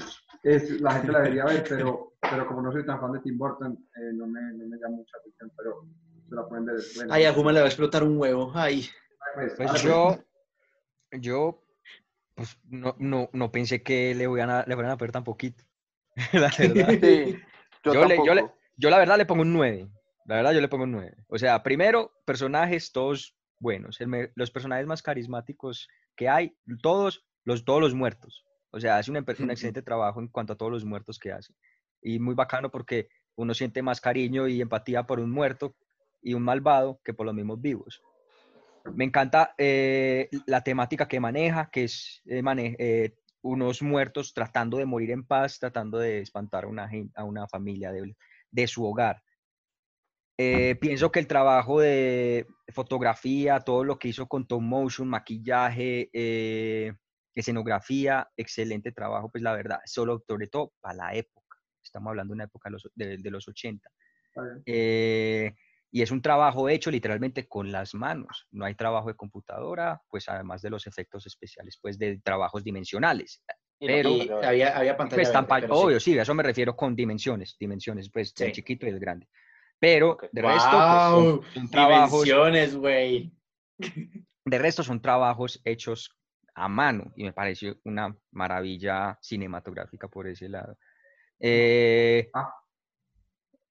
[0.43, 3.37] es, la gente la debería ver, pero pero como no soy tan fan de Tim
[3.37, 5.85] Burton, eh, no, me, no me llama mucha atención, pero
[6.27, 6.75] se la pueden ver.
[6.77, 7.07] después.
[7.09, 8.51] Ay, a Juma le va a explotar un huevo.
[8.55, 8.85] Ay.
[9.33, 10.23] Pues, Pues ah, yo,
[11.11, 11.63] yo,
[12.35, 15.63] pues no, no, no pensé que le, voy a, le fueran a poner tan poquito.
[16.33, 16.89] La verdad.
[17.01, 17.39] Sí,
[17.83, 18.51] yo, Yo le- yo le-.
[18.75, 19.87] Yo la verdad le pongo un 9.
[20.25, 21.15] La verdad yo le pongo un 9.
[21.27, 24.01] O sea, primero, personajes todos buenos.
[24.01, 28.43] el los personajes más carismáticos que hay, todos los, todos los muertos.
[28.71, 31.53] O sea, hace un, un excelente trabajo en cuanto a todos los muertos que hace.
[32.01, 35.75] Y muy bacano porque uno siente más cariño y empatía por un muerto
[36.21, 38.01] y un malvado que por los mismos vivos.
[38.95, 44.77] Me encanta eh, la temática que maneja, que es eh, mane- eh, unos muertos tratando
[44.77, 48.15] de morir en paz, tratando de espantar a una, gen- a una familia de,
[48.51, 49.21] de su hogar.
[50.37, 56.09] Eh, pienso que el trabajo de fotografía, todo lo que hizo con Tom Motion, maquillaje,
[57.35, 61.57] escenografía, excelente trabajo, pues la verdad, solo sobre todo para la época.
[61.83, 63.89] Estamos hablando de una época de los, de- de los 80.
[64.27, 64.63] está bien.
[64.65, 65.55] Eh,
[65.95, 68.47] y es un trabajo hecho literalmente con las manos.
[68.51, 73.43] No hay trabajo de computadora, pues además de los efectos especiales, pues de trabajos dimensionales.
[73.79, 75.83] Pero- Y había, había pantalla Pues verde, tan pa- pero sí.
[75.85, 78.51] obvio, sí, a eso me refiero con dimensiones, dimensiones, pues el Sí.
[78.53, 79.27] chiquito y el grande.
[79.79, 83.31] Pero de resto, pues, son- son trabajos, Dimensiones, güey.
[84.45, 86.17] de resto son trabajos hechos
[86.55, 90.75] a mano y me pareció una maravilla cinematográfica por ese lado.
[91.39, 92.51] Eh, Ah.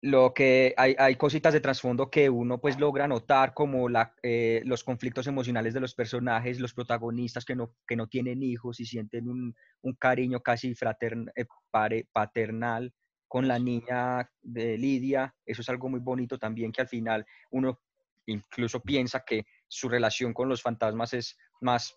[0.02, 4.60] Lo que hay, hay cositas de trasfondo que uno pues logra notar como la, eh,
[4.64, 8.84] los conflictos emocionales de los personajes, los protagonistas que no, que no tienen hijos y
[8.84, 12.92] sienten un, un cariño casi fratern- eh, pare- paternal
[13.28, 15.34] con la niña de Lidia.
[15.46, 17.80] Eso es algo muy bonito también que al final uno
[18.26, 21.96] incluso piensa que su relación con los fantasmas es más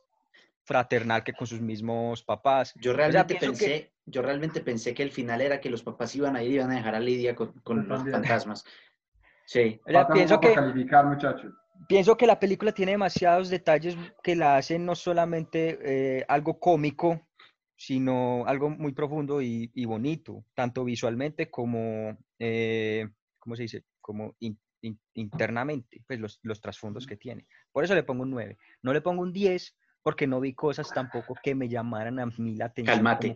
[0.65, 2.73] fraternal que con sus mismos papás.
[2.81, 6.15] Yo realmente pienso que- pensé, yo realmente pensé que el final era que los papás
[6.15, 8.65] iban a ir y iban a dejar a Lidia con, con los fantasmas.
[9.45, 9.79] Sí.
[9.85, 11.53] O sea, pienso que, calificar, muchachos.
[11.87, 15.77] pienso que la película tiene demasiados detalles que la hacen no solamente
[16.19, 17.21] eh, algo cómico,
[17.75, 23.07] sino algo muy profundo y, y bonito, tanto visualmente como, eh,
[23.37, 23.83] ¿cómo se dice?
[24.01, 27.45] Como in- in- internamente, pues los, los trasfondos que tiene.
[27.71, 28.57] Por eso le pongo un 9.
[28.81, 29.75] No le pongo un 10
[30.05, 33.03] porque no vi cosas tampoco que me llamaran a mí la atención.
[33.19, 33.35] Que,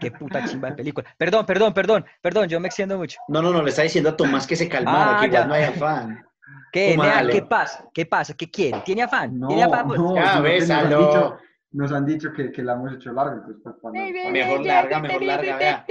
[0.00, 1.06] qué puta chimba de película.
[1.16, 3.20] Perdón, perdón, perdón, perdón, yo me extiendo mucho.
[3.28, 5.46] No, no, no, le está diciendo a Tomás que se calmara, Ah, que igual ya.
[5.46, 6.26] no hay afán.
[6.72, 7.28] ¿Qué, ¿Cómo Nea?
[7.28, 7.88] ¿Qué pasa?
[7.94, 8.34] ¿Qué pasa?
[8.34, 8.80] ¿Qué quiere?
[8.84, 9.38] ¿Tiene afán?
[9.38, 9.86] No, ¿Tiene afán?
[9.86, 11.38] no, que nos han dicho-
[11.70, 15.22] Nos han dicho que, que la hemos hecho larga, entonces pues, para- Mejor larga, mejor
[15.22, 15.86] larga, vea.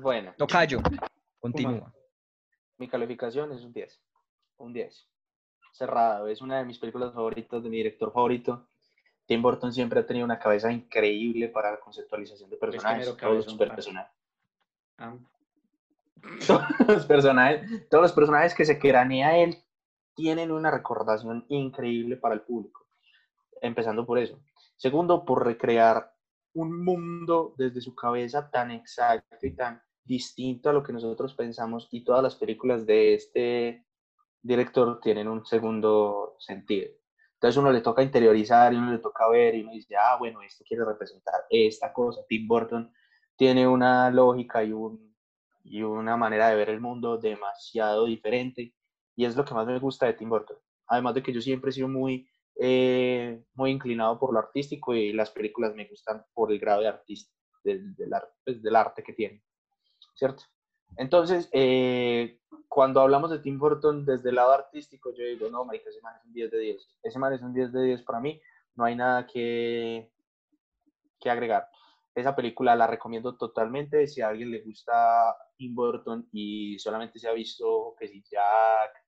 [0.00, 0.80] Bueno, Tocayo,
[1.38, 1.92] continúa.
[2.78, 4.00] mi calificación es un 10.
[4.56, 5.06] Un 10.
[5.72, 6.26] Cerrado.
[6.26, 8.66] Es una de mis películas favoritas, de mi director favorito.
[9.30, 13.06] Tim Burton siempre ha tenido una cabeza increíble para la conceptualización de personajes.
[13.06, 13.16] los
[16.48, 19.56] todos los personajes, todos los personajes que se cranea él
[20.16, 22.88] tienen una recordación increíble para el público.
[23.60, 24.42] Empezando por eso.
[24.74, 26.12] Segundo, por recrear
[26.54, 31.86] un mundo desde su cabeza tan exacto y tan distinto a lo que nosotros pensamos
[31.92, 33.86] y todas las películas de este
[34.42, 36.90] director tienen un segundo sentido.
[37.40, 40.42] Entonces uno le toca interiorizar y uno le toca ver y uno dice, ah, bueno,
[40.42, 42.20] esto quiere representar esta cosa.
[42.28, 42.92] Tim Burton
[43.34, 45.16] tiene una lógica y, un,
[45.64, 48.74] y una manera de ver el mundo demasiado diferente
[49.16, 50.58] y es lo que más me gusta de Tim Burton.
[50.86, 52.28] Además de que yo siempre he sido muy,
[52.60, 57.32] eh, inclinado por lo artístico y las películas me gustan por el grado de artista,
[57.64, 57.94] del,
[58.44, 59.42] pues, arte que tiene,
[60.14, 60.42] ¿cierto?
[60.96, 65.90] Entonces, eh, cuando hablamos de Tim Burton desde el lado artístico, yo digo, no, marica,
[65.90, 66.98] ese man es un 10 de 10.
[67.02, 68.40] Ese man es un 10 de 10 para mí.
[68.76, 70.10] No hay nada que,
[71.18, 71.68] que agregar.
[72.14, 74.06] Esa película la recomiendo totalmente.
[74.06, 79.04] Si a alguien le gusta Tim Burton y solamente se ha visto que si Jack,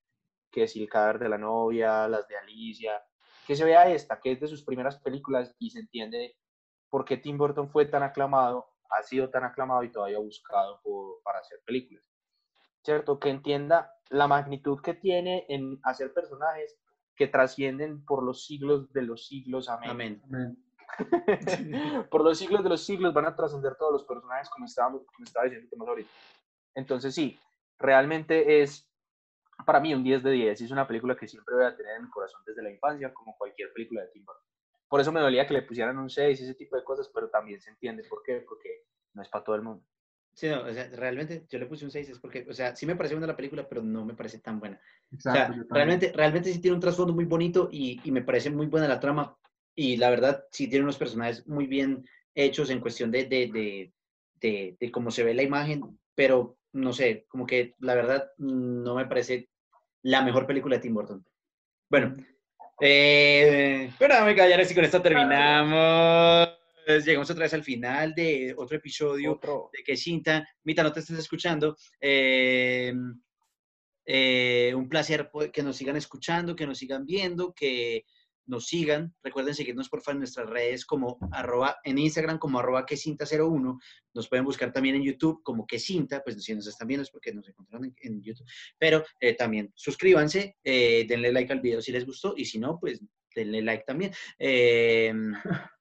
[0.51, 3.03] que si El cadáver de la novia, las de Alicia,
[3.47, 6.37] que se vea esta, que es de sus primeras películas y se entiende
[6.89, 11.23] por qué Tim Burton fue tan aclamado, ha sido tan aclamado y todavía buscado por-
[11.23, 12.05] para hacer películas.
[12.85, 13.19] ¿Cierto?
[13.19, 16.79] Que entienda la magnitud que tiene en hacer personajes
[17.17, 19.69] que trascienden por los siglos de los siglos.
[19.69, 19.91] Amén.
[19.91, 20.23] Amén.
[20.25, 20.65] Amén.
[22.11, 25.25] por los siglos de los siglos van a trascender todos los personajes como estábamos, como
[25.25, 26.11] estaba diciendo Tomás ahorita.
[26.75, 27.39] Entonces sí,
[27.79, 28.89] realmente es
[29.65, 31.97] para mí un 10 de 10 y es una película que siempre voy a tener
[31.97, 34.45] en mi corazón desde la infancia, como cualquier película de Tim Burton.
[34.93, 37.31] Por eso me dolía que le pusieran un 6 y ese tipo de cosas, pero
[37.31, 39.83] también se entiende por qué, porque no es para todo el mundo.
[40.35, 42.85] Sí, no, o sea, realmente yo le puse un 6, es porque, o sea, sí
[42.85, 44.77] me parece buena la película, pero no me parece tan buena.
[44.77, 45.75] O Exacto, sea, yo también.
[45.79, 49.01] realmente, realmente sí tiene un trasfondo muy bonito y, y me parece muy buena la
[49.01, 49.35] trama.
[49.75, 52.05] Y la verdad, sí tiene unos personajes muy bien
[52.35, 53.93] hechos en cuestión de, de, de,
[54.41, 58.95] de, de cómo se ve la imagen, pero no sé, como que la verdad no
[58.95, 59.49] me parece
[60.03, 61.25] la mejor película de Tim Burton.
[61.89, 62.17] Bueno,
[62.81, 66.49] eh, pero callar así con esto terminamos.
[66.87, 69.71] Llegamos otra vez al final de otro episodio Otro.
[69.73, 70.47] de que cinta.
[70.65, 71.77] Mita, no te estés escuchando.
[72.01, 72.93] Eh,
[74.05, 78.05] eh, un placer que nos sigan escuchando, que nos sigan viendo, que
[78.47, 79.15] nos sigan.
[79.23, 83.25] Recuerden seguirnos por favor en nuestras redes como arroba, en Instagram como arroba que cinta
[83.25, 83.79] 01.
[84.15, 87.11] Nos pueden buscar también en YouTube como que cinta, pues si nos están viendo es
[87.11, 88.47] porque nos encontraron en, en YouTube.
[88.79, 92.79] Pero eh, también suscríbanse, eh, denle like al video si les gustó y si no,
[92.81, 93.01] pues
[93.35, 94.13] denle like también.
[94.39, 95.13] Eh,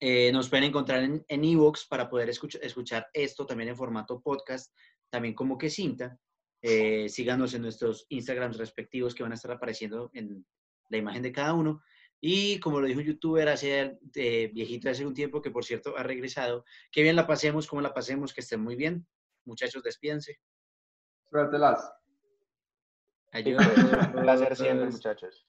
[0.00, 4.20] eh, nos pueden encontrar en en Evox para poder escuch- escuchar esto también en formato
[4.20, 4.72] podcast,
[5.10, 6.18] también como que cinta.
[7.08, 10.44] Síganos en nuestros Instagrams respectivos que van a estar apareciendo en
[10.88, 11.82] la imagen de cada uno.
[12.20, 15.96] Y como lo dijo un youtuber hace eh, viejito hace un tiempo, que por cierto
[15.96, 19.06] ha regresado, que bien la pasemos, como la pasemos, que estén muy bien.
[19.44, 20.40] Muchachos, despídense.
[24.14, 25.46] Un placer siempre, muchachos.